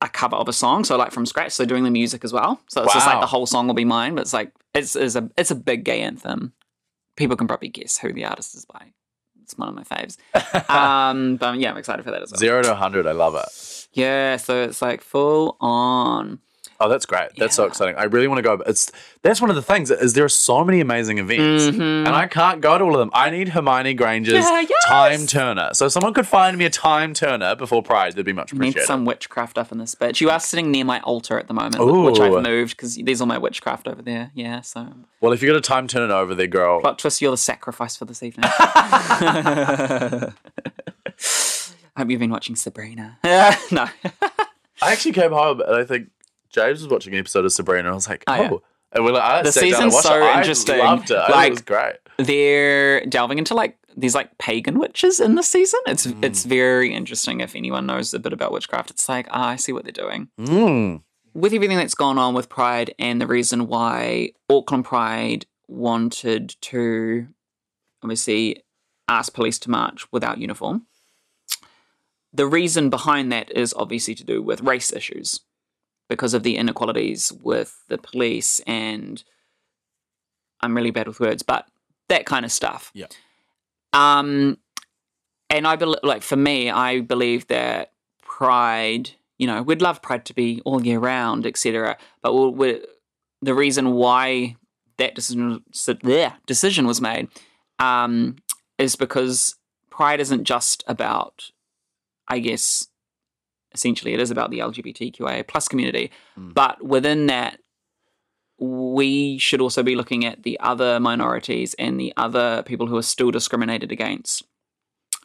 [0.00, 1.52] a cover of a song, so like from scratch.
[1.52, 2.60] So doing the music as well.
[2.68, 5.14] So it's just like the whole song will be mine, but it's like it's, it's
[5.14, 6.52] a it's a big gay anthem.
[7.16, 8.92] People can probably guess who the artist is by.
[9.46, 10.18] It's one of my faves.
[10.68, 12.38] um, but yeah, I'm excited for that as well.
[12.40, 13.06] zero to hundred.
[13.06, 13.86] I love it.
[13.92, 16.40] Yeah, so it's like full on.
[16.78, 17.30] Oh, that's great.
[17.38, 17.96] That's so exciting.
[17.96, 18.62] I really want to go.
[18.66, 22.06] It's that's one of the things is there are so many amazing events, Mhm.
[22.06, 23.10] and I can't go to all of them.
[23.14, 24.84] I need Hermione Granger's Yeah, yes!
[24.86, 25.70] time turner.
[25.72, 28.58] So if someone could find me a time turner before Pride, that'd be much Need
[28.58, 28.86] appreciated.
[28.86, 30.20] some witchcraft up in this bitch.
[30.20, 33.26] You are sitting near my altar at the moment, which I've moved because there's all
[33.26, 34.30] my witchcraft over there.
[34.34, 34.86] Yeah, so
[35.20, 37.96] well, if you got a time turner over there, girl, plot twist, you're the sacrifice
[37.96, 38.50] for this evening.
[38.58, 40.30] I
[41.96, 43.18] hope you've been watching Sabrina.
[43.24, 43.88] no.
[44.82, 46.10] I actually came home and I think
[46.56, 48.42] James was watching an episode of Sabrina, and I was like, Oh, oh.
[48.42, 48.50] yeah.
[48.92, 50.36] And we're like, I The season's so it.
[50.38, 50.80] interesting.
[50.80, 51.14] I loved it.
[51.30, 51.96] Like- it was great.
[52.18, 55.80] They're delving into like these like pagan witches in this season.
[55.86, 56.24] It's Mm.
[56.24, 58.90] it's very interesting if anyone knows a bit about witchcraft.
[58.90, 60.28] It's like, ah, I see what they're doing.
[60.40, 61.02] Mm.
[61.34, 67.26] with everything that's gone on with Pride and the reason why Auckland Pride wanted to
[68.02, 68.62] obviously
[69.08, 70.86] ask police to march without uniform,
[72.32, 75.40] the reason behind that is obviously to do with race issues
[76.08, 79.24] because of the inequalities with the police and
[80.60, 81.66] I'm really bad with words, but
[82.08, 82.90] that kind of stuff.
[82.94, 83.06] Yeah.
[83.92, 84.58] Um,
[85.50, 87.92] and I believe, like for me, I believe that
[88.22, 91.96] Pride, you know, we'd love Pride to be all year round, etc.
[92.22, 92.82] But we'll, we
[93.42, 94.56] the reason why
[94.98, 95.62] that decision,
[96.02, 97.28] yeah, decision was made
[97.78, 98.36] um,
[98.78, 99.56] is because
[99.90, 101.50] Pride isn't just about,
[102.28, 102.88] I guess,
[103.76, 106.54] essentially it is about the LGBTQIA plus community, Mm.
[106.54, 107.60] but within that,
[108.58, 113.02] we should also be looking at the other minorities and the other people who are
[113.02, 114.42] still discriminated against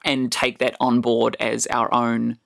[0.04, 2.38] and take that on board as our own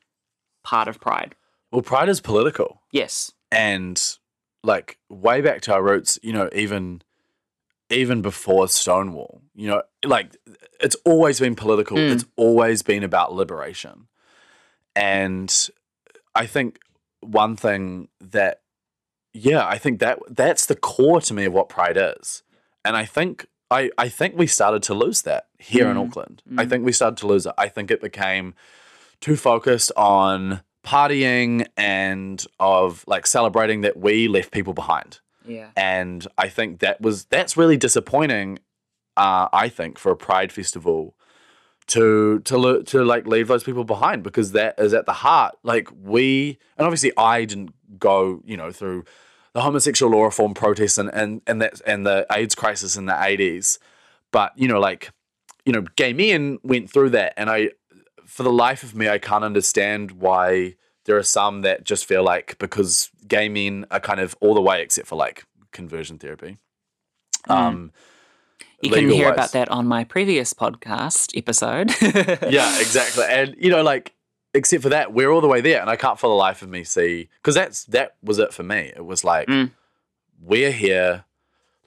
[0.64, 1.34] part of pride.
[1.72, 2.82] Well, Pride is political.
[2.92, 3.32] Yes.
[3.52, 4.02] and
[4.64, 7.02] like way back to our roots you know even
[7.92, 10.36] even before stonewall you know like
[10.82, 12.12] it's always been political Mm.
[12.14, 14.08] it's always been about liberation
[14.96, 15.70] and
[16.36, 16.80] i think
[17.22, 18.62] one thing that
[19.34, 22.44] yeah i think that that's the core to me of what pride is
[22.84, 26.08] and i think i i think we started to lose that here in Mm.
[26.08, 26.70] auckland i Mm.
[26.70, 28.54] think we started to lose it i think it became
[29.22, 35.70] too focused on partying and of like celebrating that we left people behind Yeah.
[35.76, 38.60] and i think that was that's really disappointing
[39.18, 41.15] uh, I think, for a Pride festival
[41.88, 45.56] to to to like leave those people behind because that is at the heart.
[45.64, 49.06] Like we, and obviously I didn't go, you know, through
[49.54, 53.24] the homosexual law reform protests and and and that and the AIDS crisis in the
[53.24, 53.80] eighties,
[54.32, 55.12] but you know, like
[55.66, 57.72] you know, gay men went through that, and I,
[58.26, 62.24] for the life of me, I can't understand why there are some that just feel
[62.24, 66.58] like because gay men are kind of all the way except for like conversion therapy.
[67.48, 67.92] Um,
[68.82, 71.92] You can hear about that on my previous podcast episode.
[72.52, 73.26] yeah, exactly.
[73.28, 74.14] And you know, like,
[74.54, 76.70] except for that, we're all the way there, and I can't for the life of
[76.70, 78.92] me see because that's that was it for me.
[78.96, 79.72] It was like Mm.
[80.42, 81.26] we're here,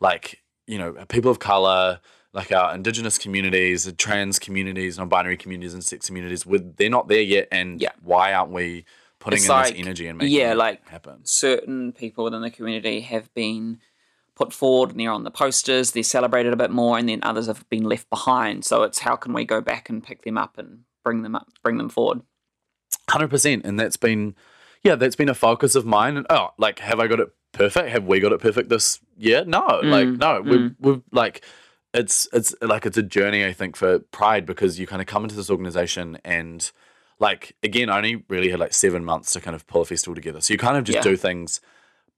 [0.01, 2.01] like you know, people of color,
[2.33, 6.45] like our indigenous communities, the trans communities, non-binary communities, and sex communities.
[6.45, 7.93] With they're not there yet, and Yeah.
[8.03, 8.85] why aren't we
[9.19, 11.25] putting It's in like- this energy and making yeah, like- happen?
[11.25, 13.81] Certain people within the community have been
[14.39, 17.49] put forward and they're on the posters, they're celebrated a bit more, and then others
[17.49, 18.65] have been left behind.
[18.65, 21.49] So it's how can we go back and pick them up and bring them up,
[21.63, 22.21] bring them forward.
[23.11, 24.37] Hundred percent, and that's been,
[24.83, 26.17] yeah, that's been a focus of mine.
[26.17, 27.89] And oh, like, have I got it perfect?
[27.89, 29.45] Have we got it perfect this year?
[29.45, 30.77] No, mm, like, no, we've, mm.
[30.79, 31.45] we've like,
[31.93, 33.45] it's it's like it's a journey.
[33.45, 36.71] I think for Pride because you kind of come into this organization and,
[37.19, 40.15] like, again, I only really had like seven months to kind of pull a festival
[40.15, 40.41] together.
[40.41, 41.03] So you kind of just Yeah.
[41.03, 41.61] do things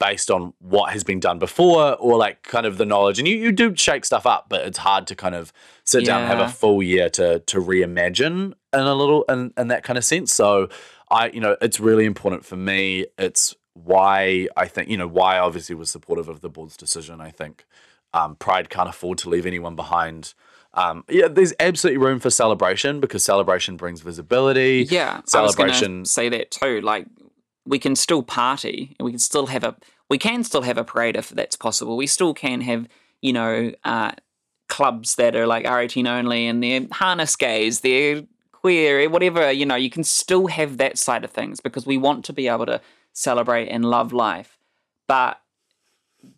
[0.01, 3.19] based on what has been done before or like kind of the knowledge.
[3.21, 5.53] And you, you do shake stuff up but it's hard to kind of
[5.85, 9.69] sit down and have a full year to to reimagine in a little in, in
[9.69, 10.33] that kind of sense.
[10.33, 10.69] So
[11.11, 13.07] i you know it's really important for me.
[13.19, 17.21] It's why i think you know why I obviously was supportive of the board's decision
[17.21, 17.67] i think.
[18.13, 20.35] Um, pride can't afford to leave anyone behind.
[20.75, 24.87] Um, yeah there's absolutely room for celebration because celebration brings visibility.
[24.91, 26.81] Yeah, celebration say that too.
[26.81, 27.07] Like
[27.67, 29.77] we can still party, and we can still have a
[30.09, 31.97] we can still have a parade if that's possible.
[31.97, 32.89] We still can have
[33.21, 34.13] you know uh,
[34.69, 39.51] clubs that are like R eighteen only, and they're harness gays, they're queer, whatever.
[39.51, 42.49] You know, you can still have that side of things because we want to be
[42.49, 42.81] able to
[43.13, 44.59] celebrate and love life,
[45.07, 45.41] but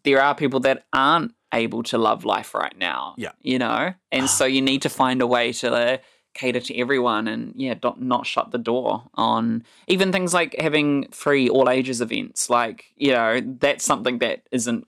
[0.04, 3.14] there are people that aren't able to love life right now.
[3.18, 3.32] Yeah.
[3.40, 6.00] you know, and so you need to find a way to.
[6.34, 11.08] Cater to everyone and yeah don't, not shut the door on even things like having
[11.10, 14.86] free all ages events like you know that's something that isn't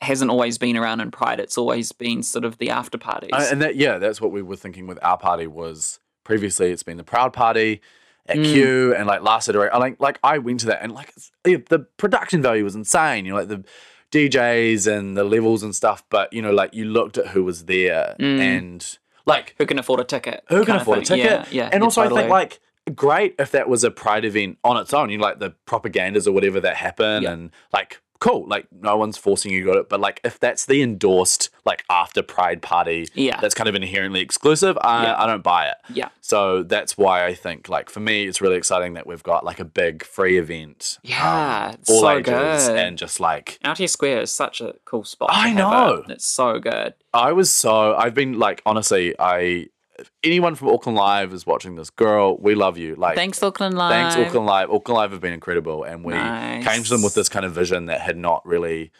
[0.00, 3.48] hasn't always been around in pride it's always been sort of the after parties Uh,
[3.50, 6.96] and that yeah, that's what we were thinking with our party was previously it's been
[6.96, 7.80] the Proud Party
[8.28, 9.72] at Q and like last iteration.
[9.72, 11.14] I like like I went to that and like
[11.46, 13.24] yeah, the production value was insane.
[13.24, 13.64] You know, like the
[14.10, 16.02] DJs and the levels and stuff.
[16.10, 20.00] But you know, like you looked at who was there and like who can afford
[20.00, 21.24] a ticket who can afford a ticket?
[21.24, 22.60] yeah, yeah and also I think like
[22.94, 25.10] great if that was a pride event on its own.
[25.10, 27.32] You know, like the propagandas or whatever that happen Yeah.
[27.32, 28.46] and like cool.
[28.48, 29.88] Like no one's forcing you to go to it.
[29.88, 33.40] But like if that's the endorsed like after pride party Yeah.
[33.40, 35.14] that's kind of inherently exclusive, I, Yeah.
[35.22, 35.76] I don't buy it.
[35.92, 39.44] yeah So that's why I think like for me it's really exciting that we've got
[39.44, 40.98] like a big free event.
[41.04, 42.76] um, Yeah, it's all so ages good.
[42.78, 46.04] and just like Aotea Square is such a cool spot I know.
[46.08, 46.12] it.
[46.12, 49.66] it's so good I was so I've been like honestly I
[49.98, 52.94] if anyone from Auckland Live is watching this, girl, we love you.
[52.96, 54.70] Like thanks auckland live Thanks, Auckland Live.
[54.70, 56.64] Auckland Live have been incredible, and we Nice.
[56.66, 58.90] came to them with this kind of vision that had not really.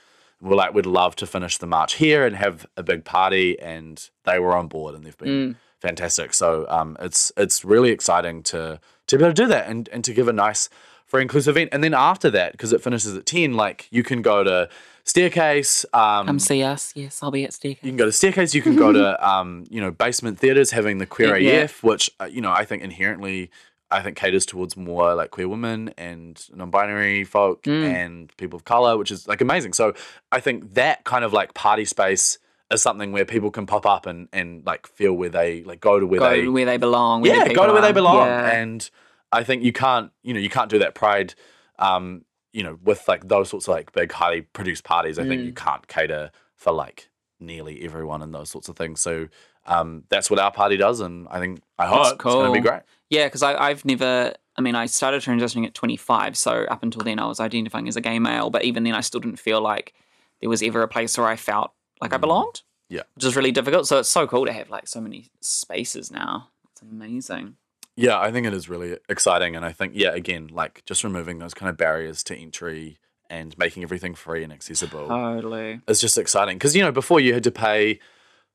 [0.41, 4.09] We're like, we'd love to finish the march here and have a big party, and
[4.25, 5.57] they were on board, and they've been Mm.
[5.81, 6.35] fantastic.
[6.35, 10.05] So, um, it's it's really exciting to to be able to do that and and
[10.05, 10.69] to give a nice
[11.07, 14.21] free inclusive event, and then after that, because it finishes at ten, like you can
[14.23, 14.69] go to
[15.07, 15.87] Staircase.
[15.93, 17.83] Um, come see us yes i'll be at Staircase.
[17.85, 18.55] you can go to Staircase.
[18.55, 21.53] You can go to, um, you know, basement theaters having the queer Yeah.
[21.63, 23.51] AF, which uh, you know I think inherently,
[23.91, 27.85] I think caters towards more like queer women and non-binary folk Mm.
[27.95, 29.73] and people of color, which is like amazing.
[29.75, 29.95] So
[30.33, 32.39] I think that kind of like party space
[32.73, 36.01] is something where people can pop up and and like feel where they like go
[36.01, 38.27] to where go they where they belong where yeah go to where they belong.
[38.27, 38.51] Yeah.
[38.51, 38.91] And
[39.31, 41.35] I think you can't you know you can't do that pride.
[41.79, 45.43] Um, you know, with like those sorts of like big, highly produced parties, I think
[45.43, 45.47] Mm.
[45.47, 49.01] you can't cater for like nearly everyone and those sorts of things.
[49.01, 49.29] So
[49.67, 52.53] um, that's what our party does, and I think I hope That's it's going to
[52.53, 52.83] be great.
[53.11, 54.33] Yeah, because I've never.
[54.59, 57.97] I mean, I started transitioning at 25, so up until then I was identifying as
[57.97, 58.49] a gay male.
[58.49, 59.93] But even then, I still didn't feel like
[60.41, 62.55] there was ever a place where I felt like I belonged.
[62.55, 62.63] Mm.
[62.89, 63.03] Yeah.
[63.17, 63.87] which is really difficult.
[63.89, 66.49] So it's so cool to have like so many spaces now.
[66.71, 67.57] It's amazing.
[67.97, 71.39] Yeah, I think it is really exciting, and I think yeah, again, like just removing
[71.39, 75.81] those kind of barriers to entry and making everything free and accessible Totally.
[75.89, 77.99] is just exciting because you know before you had to pay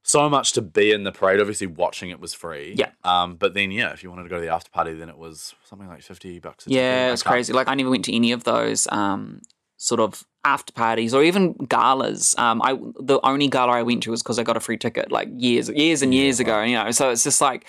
[0.04, 1.40] so much to be in the parade.
[1.40, 2.74] Obviously, watching it was free.
[2.78, 2.92] Yeah.
[3.04, 5.18] Um, but then yeah, if you wanted to go to the after party, then it
[5.18, 6.68] was something like fifty bucks.
[6.68, 6.72] A.
[6.72, 7.54] Yeah, it's crazy.
[7.54, 9.42] Like I never went to any of those um,
[9.84, 12.36] sort of after parties or even galas.
[12.38, 15.12] Um, I the only gala I went to was because I got a free ticket
[15.12, 16.62] like years, years and years ago.
[16.62, 17.66] You know, so it's just like,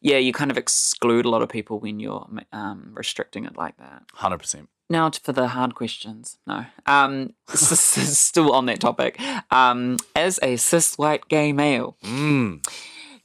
[0.00, 3.76] yeah, you kind of exclude a lot of people when you're um, restricting it like
[3.78, 4.02] that.
[4.14, 4.68] Hundred percent.
[4.88, 6.38] Now for the hard questions.
[6.46, 6.64] No.
[6.86, 9.18] Um, still on that topic.
[9.50, 12.64] Um, as a cis white gay male, Mm.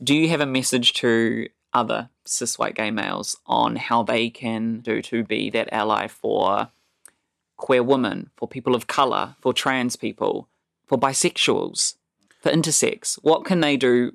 [0.03, 4.79] do you have a message to other cis white gay males on how they can
[4.79, 6.69] do to be that ally for
[7.61, 10.49] queer women, for people of color, for trans people,
[10.85, 11.95] for bisexuals,
[12.41, 13.15] for intersex?
[13.21, 14.11] What can they do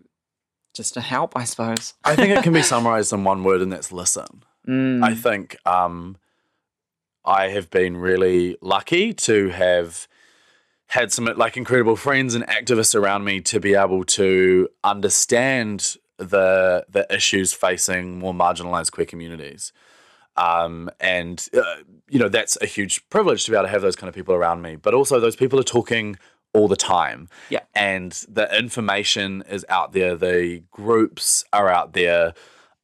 [0.75, 1.95] just to help, I suppose?
[2.05, 4.43] I think it can be summarized in one word, and that's listen.
[4.69, 6.19] Mm, I think um,
[7.25, 10.07] I have been really lucky to have
[10.89, 16.87] had some like incredible friends and activists around me to be able to understand the
[16.89, 19.73] the issues facing more marginalized queer communities.
[20.37, 21.63] Um, and uh,
[22.09, 24.35] you know that's a huge privilege to be able to have those kind of people
[24.35, 24.77] around me.
[24.77, 26.17] But also those people are talking
[26.57, 27.29] all the time.
[27.51, 27.61] Yeah.
[27.75, 30.17] And the information is out there.
[30.17, 32.33] The groups are out there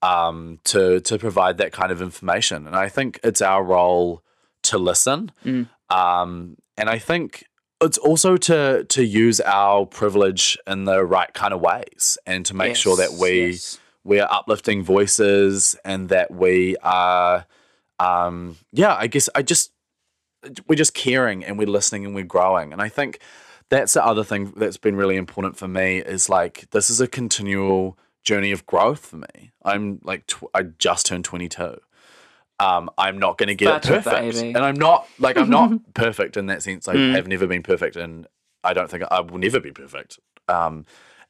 [0.02, 2.66] um, to to provide that kind of information.
[2.66, 4.22] And I think it's our role
[4.64, 5.32] to listen.
[5.44, 5.68] Mm.
[5.90, 7.46] Um, and I think
[7.80, 12.54] it's also to to use our privilege in the right kind of ways and to
[12.54, 13.78] make sure that we yes.
[14.04, 17.46] We are uplifting voices and that we are
[17.98, 19.72] um yeah i guess i just
[20.66, 22.72] we're just caring and we're listening and we're growing.
[22.72, 23.20] And i think
[23.68, 27.06] that's the other thing that's been really important for me is like this is a
[27.06, 29.52] continual journey of growth for me.
[29.64, 31.78] I'm like tw- i just turned 22
[32.60, 36.36] um, I'm not going to get it perfect, and I'm not like I'm not perfect
[36.36, 36.86] in that sense.
[36.86, 37.14] I Mm.
[37.14, 38.26] have never been perfect, and
[38.62, 40.20] I don't think I will never be perfect.
[40.48, 40.84] Um,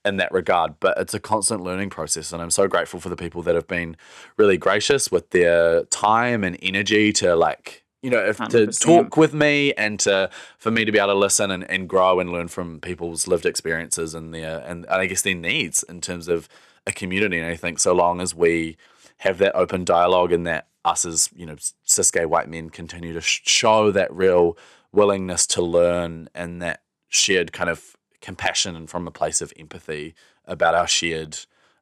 [0.04, 0.78] in that regard.
[0.80, 3.66] But it's a constant learning process, and I'm so grateful for the people that have
[3.66, 3.96] been
[4.36, 9.32] really gracious with their time and energy to like you know if, to talk with
[9.32, 12.48] me and to for me to be able to listen and, and grow and learn
[12.48, 16.48] from people's lived experiences and their and, and I guess their needs in terms of
[16.86, 17.38] a community.
[17.38, 18.76] And I think so long as we
[19.18, 23.12] have that open dialogue and that us as you know cis gay white men continue
[23.12, 24.56] to sh- show that real
[24.90, 30.14] willingness to learn and that shared kind of compassion and from a place of empathy
[30.46, 31.36] about our shared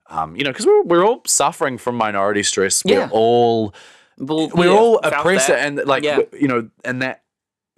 [0.08, 3.08] um, you know because we're, we're all suffering from minority stress we're Yeah.
[3.12, 3.72] all
[4.18, 5.60] Well, we're yeah, all oppressed that.
[5.64, 6.20] and like Yeah.
[6.32, 7.22] you know and that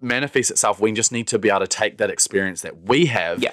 [0.01, 3.43] manifests itself we just need to be able to take that experience that we have
[3.43, 3.53] Yeah.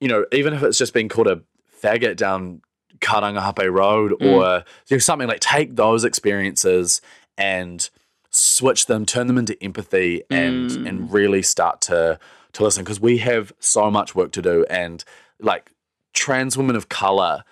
[0.00, 1.42] you know even if it's just being called a
[1.82, 2.62] faggot down
[3.00, 4.26] Karangahape Road Mm.
[4.32, 7.00] or you know, something like take those experiences
[7.38, 7.88] and
[8.30, 10.88] switch them turn them into empathy and Mm.
[10.88, 12.18] and really start to
[12.52, 15.04] to listen because we have so much work to do and
[15.40, 15.72] like
[16.12, 17.44] trans women of color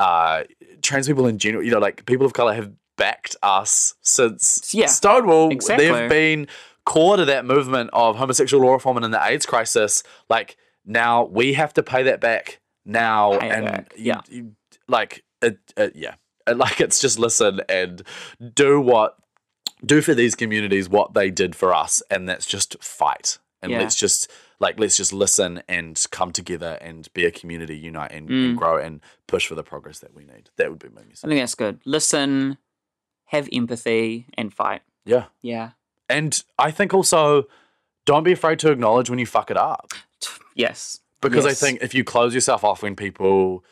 [0.00, 0.42] uh
[0.82, 4.86] trans people in general you know like people of color have backed us since Yeah,
[4.86, 5.88] Stonewall exactly.
[5.88, 6.46] they've been
[6.84, 11.24] core to that movement of homosexual law reform and in the AIDS crisis like now
[11.24, 14.20] we have to pay that back now Pay and back, yeah.
[14.28, 14.52] you-
[14.88, 16.14] like it, it yeah
[16.54, 18.02] like it's just listen and
[18.54, 19.16] do what
[19.84, 23.80] do for these communities what they did for us and that's just fight and Yeah.
[23.80, 28.28] let's just like let's just listen and come together and be a community unite and,
[28.28, 28.48] Mm.
[28.50, 31.24] and grow and push for the progress that we need that would be my message.
[31.24, 31.80] I think that's good.
[31.84, 32.58] Listen,
[33.26, 34.82] have empathy, and fight.
[35.04, 35.70] yeah Yeah.
[36.08, 37.48] and i think also
[38.04, 39.92] don't be afraid to acknowledge when you fuck it up
[40.54, 41.00] Yes.
[41.20, 43.64] because I think if you close yourself off when people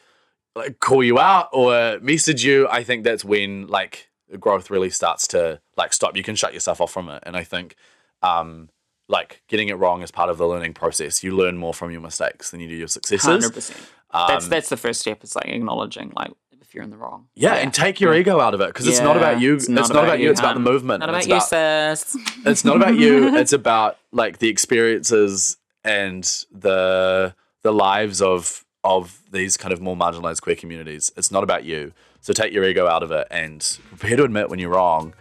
[0.56, 5.26] like call you out or message you, I think that's when like growth really starts
[5.28, 6.16] to like stop.
[6.16, 7.74] You can shut yourself off from it, and I think
[8.22, 8.68] um
[9.08, 11.22] like getting it wrong is part of the learning process.
[11.22, 13.24] You learn more from your mistakes than you do your successes.
[13.24, 13.80] Hundred percent.
[14.10, 15.22] Um, That's that's the first step.
[15.22, 17.26] It's like acknowledging like if you're in the wrong.
[17.34, 18.20] yeah, and take your yeah.
[18.20, 19.54] ego out of it because it's not about you.
[19.54, 20.24] it's It's not not, about about you.
[20.26, 21.00] you, It's about the movement.
[21.00, 22.16] Not about it's you, sis.
[22.46, 29.22] it's not about you it's about like the experiences and the the lives of of
[29.32, 32.86] these kind of more marginalized queer communities it's not about you so take your ego
[32.86, 35.12] out of it and prepare to admit when you're wrong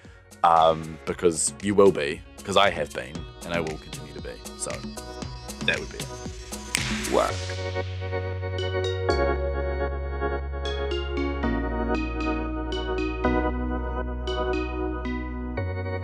[0.43, 4.31] um, because you will be because i have been and i will continue to be
[4.57, 4.69] so
[5.65, 7.31] that would be it work.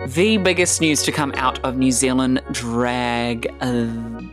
[0.08, 3.86] The biggest news to come out of New Zealand drag uh,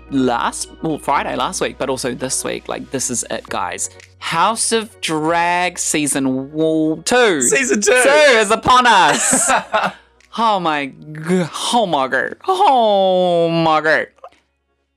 [0.10, 2.68] last, well, Friday last week, but also this week.
[2.68, 3.90] Like, this is it, guys.
[4.18, 7.42] House of Drag season w- two.
[7.42, 9.52] season two Two is upon us.
[10.38, 14.08] oh my, g- oh my god, oh my god.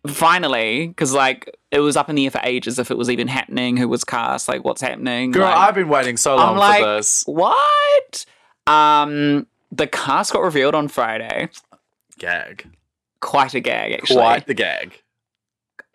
[0.06, 3.28] Finally, because like it was up in the air for ages if it was even
[3.28, 5.30] happening, who was cast, like what's happening.
[5.30, 8.24] girl like, i've been waiting so long I'm like, for this what?
[8.66, 11.48] Um, the cast got revealed on Friday.
[12.18, 12.66] gag
[13.20, 14.16] quite a gag, actually.
[14.16, 14.98] Quite the gag.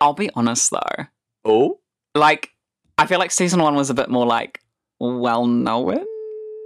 [0.00, 1.06] I'll be honest though.
[1.44, 1.78] Oh,
[2.14, 2.50] Like,
[2.98, 4.60] I feel like season one was a bit more like
[5.00, 6.04] well known.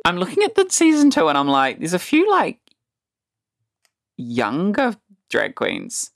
[0.05, 2.59] I'm looking at the season two and I'm like, there's a few like
[4.21, 4.97] younger
[5.29, 6.11] drag queens.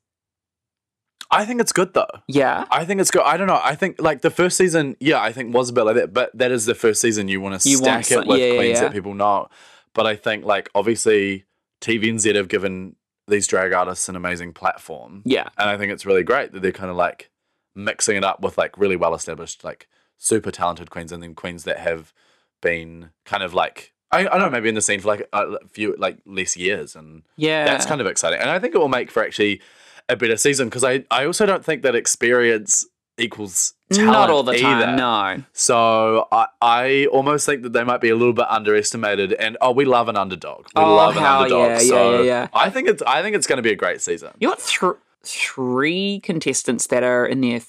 [1.30, 2.06] I think it's good though.
[2.28, 2.64] Yeah.
[2.70, 3.22] I think it's good.
[3.22, 3.60] I don't know.
[3.62, 6.12] I think like the first season, yeah, I think was a bit like that.
[6.12, 8.38] But that is the first season you want to You stack want some- it with
[8.40, 8.80] yeah, yeah, queens yeah.
[8.82, 9.48] that people know.
[9.94, 11.44] But I think like obviously
[11.80, 12.96] TVNZ have given
[13.26, 15.48] these drag artists an amazing platform, Yeah.
[15.56, 17.30] and I think it's really great that they're kind of like
[17.74, 19.88] mixing it up with like really well established, like
[20.18, 22.12] super talented queens, and then queens that have
[22.60, 25.58] been kind of like I, I don't know maybe in the scene for like a
[25.70, 27.64] few like less years and Yeah.
[27.64, 28.40] that's kind of exciting.
[28.40, 29.60] And I think it will make for actually
[30.08, 32.86] a better season because I, I also don't think that experience
[33.16, 35.44] equals talent Not all the time, no.
[35.52, 39.32] So I, I almost think that they might be a little bit underestimated.
[39.34, 40.66] And oh, we love an underdog.
[40.74, 41.60] We Oh, love an underdog.
[41.68, 42.48] yeah, yeah, so yeah, yeah.
[42.52, 44.30] I think it's I think it's going to be a great season.
[44.40, 47.60] You got th- three contestants that are in their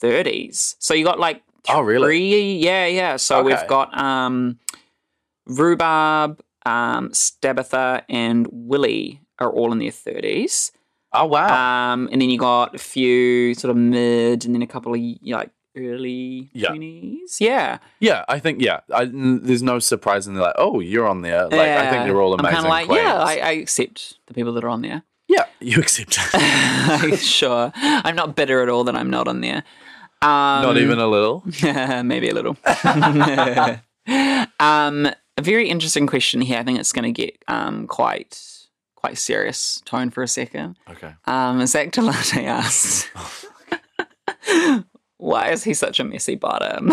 [0.00, 0.76] thirties.
[0.78, 2.06] So you got like Oh, really?
[2.08, 2.56] three.
[2.58, 3.16] Yeah, yeah.
[3.16, 4.58] So we've got um,
[5.46, 10.72] Rhubarb, um, Stabitha, and Willie are all in their thirties.
[11.12, 11.92] Oh wow.
[11.92, 15.00] Um, and then you got a few sort of mid, and then a couple of
[15.24, 16.68] like early Yeah.
[16.68, 17.38] twenties.
[17.40, 18.80] Yeah, yeah, I think yeah.
[18.92, 20.44] I, there's no surprise in there.
[20.44, 21.44] Like oh, you're on there.
[21.44, 22.04] Like I think Yeah.
[22.04, 22.54] they're all I'm amazing.
[22.56, 23.02] kind of like, queens.
[23.02, 25.02] yeah, I, I accept the people that are on there.
[25.28, 26.12] yeah, you accept.
[27.18, 29.64] sure, I'm not bitter at all that I'm not on there.
[30.22, 31.42] Um, Not even a little.
[32.04, 32.56] maybe a little.
[34.60, 36.58] um, a very interesting question here.
[36.58, 38.40] I think it's going to get um, quite
[38.96, 40.76] quite serious tone for a second.
[40.88, 41.12] Okay.
[41.26, 43.10] Um, Zach Delante asked,
[45.16, 46.90] "Why is he such a messy bottom?"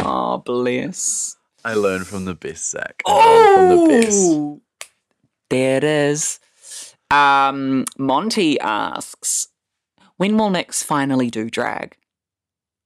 [0.00, 1.36] oh, bless.
[1.64, 3.02] I learned from the best, Zach.
[3.06, 4.18] I learned from the best.
[4.22, 4.60] Oh,
[5.50, 6.40] there it is.
[7.10, 9.48] Um, Monty asks,
[10.16, 11.96] "When will Nix finally do drag?"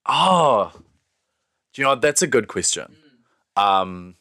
[0.07, 0.73] Oh,
[1.73, 2.01] do you know what?
[2.03, 2.97] that's a good question.
[3.57, 4.17] Um,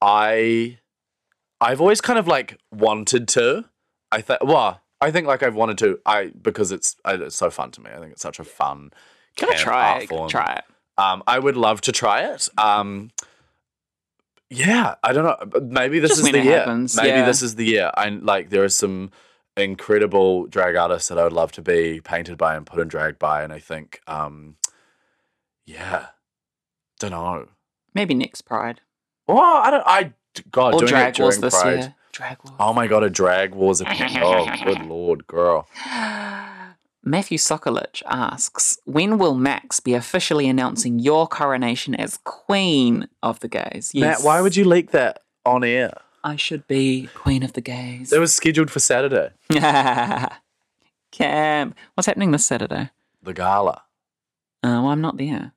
[0.00, 0.78] I,
[1.60, 3.64] I've always kind of like wanted to.
[4.12, 4.42] I think.
[4.42, 5.98] Well, I think like I've wanted to.
[6.06, 7.90] I because it's it's so fun to me.
[7.90, 8.90] I think it's such a fun.
[9.36, 10.08] Kind of try it.
[10.08, 10.64] Gotta try it.
[10.98, 12.48] Um, I would love to try it.
[12.56, 13.10] Um,
[14.48, 15.60] yeah, I don't know.
[15.60, 16.58] Maybe this Just is the year.
[16.60, 17.26] happens, Maybe yeah.
[17.26, 17.90] this is the year.
[17.94, 19.10] I like there are some
[19.56, 23.18] incredible drag artists that I would love to be painted by and put in drag
[23.18, 24.56] by, and I think, um,
[25.66, 26.06] yeah,
[26.98, 27.46] don't know.
[27.94, 28.80] Maybe next Pride
[29.26, 29.84] Well, I don't.
[29.86, 30.12] I
[30.50, 31.78] God or doing Drag it during Wars this Pride.
[31.78, 31.94] year.
[32.12, 32.56] Drag Wars.
[32.58, 35.68] Oh my god, a drag wars oh, good lord, girl.
[37.04, 43.48] Matthew Sokolich asks, "When will Max be officially announcing your coronation as Queen of the
[43.48, 45.92] Gays?" Matt, why would you leak that on air?
[46.24, 48.12] I should be Queen of the Gays?
[48.12, 49.30] It was scheduled for Saturday,
[51.12, 52.90] Cam, what's happening this Saturday?
[53.22, 53.82] the gala.
[54.62, 55.52] Uh, well, I'm not there,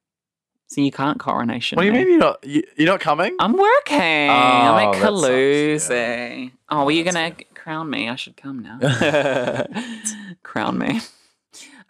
[0.69, 1.75] so you can't coronation.
[1.75, 1.99] What do you me.
[1.99, 2.43] mean you're not?
[2.43, 3.35] You, you're not coming?
[3.39, 4.29] I'm working.
[4.29, 6.51] Oh, I'm at Caluzzi.
[6.69, 8.07] Oh, well, you're that's gonna crown me.
[8.07, 8.77] I should come now.
[10.43, 11.01] crown me.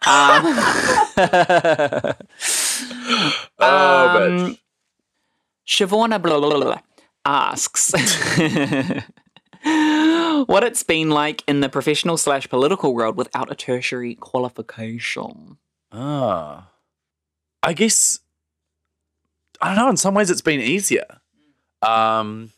[0.06, 0.56] Um,
[3.58, 4.58] Oh, um,
[5.66, 6.78] Siobhan blah, blah, blah, blah,
[7.24, 7.92] asks
[10.46, 15.58] what it's been like in the professional slash political world without a tertiary qualification.
[15.92, 16.70] Ah.
[17.62, 18.20] I guess
[19.60, 21.06] I don't know, in some ways it's been easier.
[21.82, 22.52] Um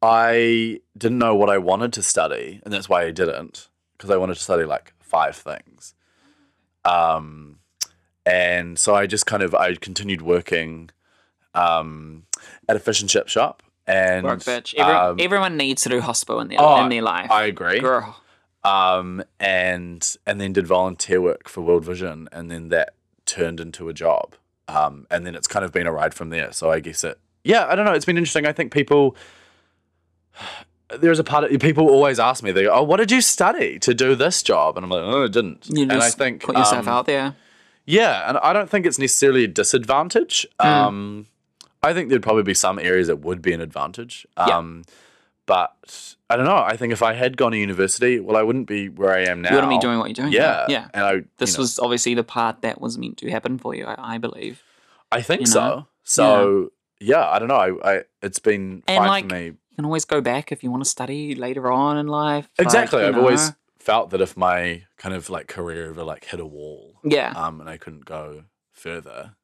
[0.00, 4.16] I didn't know what I wanted to study, and that's why I didn't, because I
[4.16, 5.94] wanted to study like five things.
[6.84, 7.58] Um
[8.24, 10.90] and so I just kind of I continued working
[11.54, 12.24] um
[12.68, 14.74] at a fish and chip shop and Work, bitch.
[14.76, 17.30] Every, um, everyone needs to do hospital in their, oh, in their life.
[17.30, 17.80] I agree.
[17.80, 18.20] Girl.
[18.64, 22.90] um, and and then did volunteer work for World Vision, and then that
[23.24, 24.34] turned into a job,
[24.68, 26.52] um, and then it's kind of been a ride from there.
[26.52, 27.92] So I guess it, yeah, I don't know.
[27.92, 28.46] It's been interesting.
[28.46, 29.16] I think people.
[31.00, 33.78] There's a part of people always ask me, they go, "Oh, what did you study
[33.80, 36.56] to do this job?" And I'm like, "Oh, I didn't." You and I think put
[36.56, 37.36] yourself um, out there.
[37.84, 40.46] yeah, and I don't think it's necessarily a disadvantage.
[40.60, 40.66] Hmm.
[40.66, 41.26] Um,
[41.82, 44.26] I think there'd probably be some areas that would be an advantage.
[44.36, 44.84] Um,
[45.48, 46.58] But I don't know.
[46.58, 49.40] I think if I had gone to university, well, I wouldn't be where I am
[49.42, 49.48] now.
[49.48, 50.32] You wouldn't be doing what you're doing.
[50.32, 50.88] Yeah, Yeah.
[50.94, 53.74] And I, This you know, was obviously the part that was meant to happen for
[53.74, 54.62] you, I, I believe.
[55.10, 55.60] I think you so.
[55.60, 55.86] know?
[56.04, 56.70] So
[57.00, 57.26] yeah.
[57.26, 57.54] I don't know.
[57.82, 59.44] I, I it's been And, fine like, for me.
[59.46, 62.48] You can always go back if you want to study later on in life.
[62.58, 63.00] Exactly.
[63.00, 63.20] you I've know.
[63.22, 67.32] always felt that if my kind of like career ever like hit a wall, Yeah.
[67.34, 68.44] um, and I couldn't go
[68.74, 69.34] further,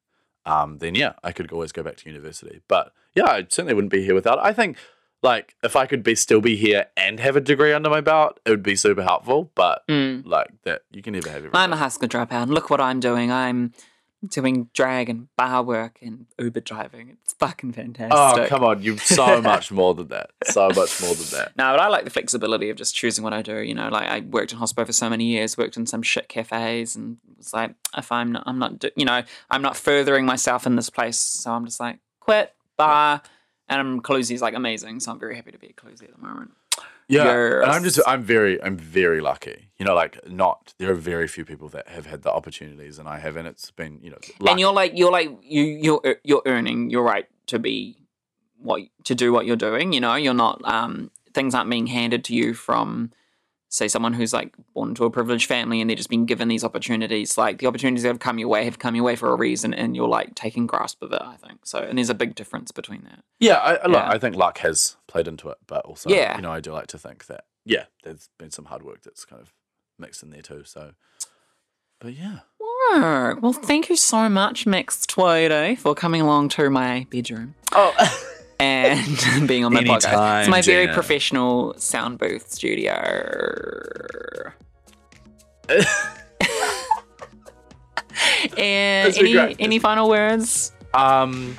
[0.45, 2.61] um, then yeah, I could always go back to university.
[2.67, 4.37] But yeah, I certainly wouldn't be here without.
[4.37, 4.43] it.
[4.43, 4.77] I think,
[5.25, 8.39] like if I could be still be here and have a degree under my belt,
[8.45, 9.51] it would be super helpful.
[9.55, 10.25] But Mm.
[10.25, 11.55] like that, you can never have everything.
[11.59, 12.43] I'm a high school dropout.
[12.43, 13.31] and Look what I'm doing.
[13.31, 13.73] I'm
[14.27, 17.09] doing drag and bar work and Uber driving.
[17.21, 18.17] It's fucking fantastic.
[18.17, 20.31] oh come on, you're so much more than that.
[20.45, 21.51] So much more than that.
[21.55, 23.57] No, but I like the flexibility of just choosing what I do.
[23.59, 26.27] You know, like I worked in hospital for so many years, worked in some shit
[26.27, 29.21] cafes, and it's like if I'm not, I'm not, you know,
[29.51, 33.21] I'm not furthering myself in this place, so I'm just like quit bar.
[33.67, 36.51] And is like amazing, so I'm very happy to be at Caluzzi at the moment.
[37.07, 39.69] Yeah, and I'm just I'm very I'm very lucky.
[39.77, 43.07] You know, like not there are very few people that have had the opportunities, and
[43.07, 44.51] I have, and It's been you know, luck.
[44.51, 47.97] And you're like, you're like, you, you're, you're earning your right to be
[48.59, 49.93] what to do what you're doing.
[49.93, 53.11] You know, you're not um things aren't being handed to you from
[53.69, 56.63] say someone who's like born into a privileged family and they're just being given these
[56.63, 57.37] opportunities.
[57.37, 59.73] Like the opportunities that have come your way have come your way for a reason,
[59.73, 61.21] and you're like taking grasp of it.
[61.21, 63.23] I think so, and there's a big difference between that.
[63.39, 64.09] yeah, I, I- Yeah.
[64.09, 66.35] I think luck has played into it, but also Yeah.
[66.35, 69.25] you know, I do like to think that yeah, there's been some hard work that's
[69.25, 69.51] kind of
[69.97, 70.63] mixed in there too.
[70.65, 70.91] So,
[71.99, 72.39] but yeah.
[73.41, 77.55] Well, thank you so much, max Tweedie, for coming along to my bedroom.
[77.73, 77.93] oh,
[78.59, 79.95] and being on my podcast.
[79.95, 80.93] It's Anytime, my very Gina.
[80.93, 82.93] professional sound booth studio.
[88.57, 90.71] and any any final words?
[90.93, 91.57] Um,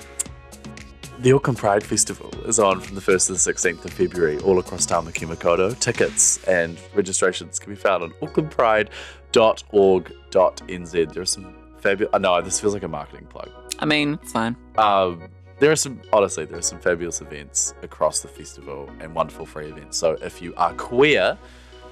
[1.18, 4.58] the Auckland Pride Festival is on from the 1st to the 16th of February all
[4.58, 5.78] across Tamaki Makaurau.
[5.80, 11.12] Tickets and registrations can be found on aucklandpride.org.nz.
[11.12, 12.14] There are some fabulous.
[12.14, 13.50] Uh, no, this feels like a marketing plug.
[13.78, 14.56] I mean, it's fine.
[14.78, 15.22] Um,
[15.58, 19.66] there are some, honestly, there are some fabulous events across the festival and wonderful free
[19.66, 19.96] events.
[19.96, 21.38] So if you are queer,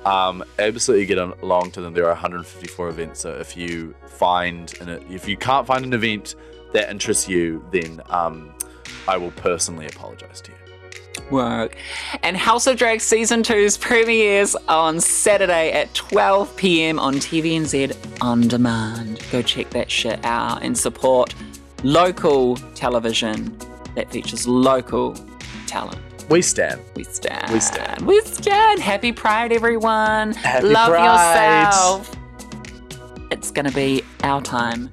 [0.05, 1.95] um, absolutely get along to them.
[1.95, 3.21] There are 154 events.
[3.21, 6.35] So if you find, an, if you can't find an event
[6.73, 8.55] that interests you, then um,
[9.09, 10.59] I will personally apologize to you.
[11.31, 11.77] Work.
[12.23, 18.43] And House of Drag Season 2's premieres on Saturday at 12 pm on TVNZ On
[18.47, 19.25] Demand.
[19.33, 21.35] Go check that shit out and support
[21.85, 23.57] local television
[23.95, 25.15] that features local
[25.67, 26.01] talent.
[26.29, 26.81] We stand.
[26.97, 27.53] We stand.
[27.53, 28.07] We stand.
[28.07, 28.81] We stand.
[28.81, 30.33] Happy Pride, everyone.
[30.33, 31.65] Happy Love Pride.
[31.65, 32.17] yourself.
[33.31, 34.91] It's going to be our time,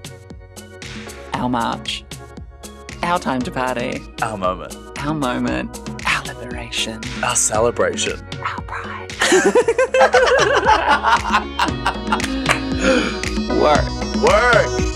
[1.34, 2.04] our march,
[3.04, 4.76] our time to party, Our moment.
[5.00, 8.20] our moment, our liberation, Our celebration.
[8.44, 9.14] our pride.
[13.62, 13.86] Work.
[14.22, 14.91] Work.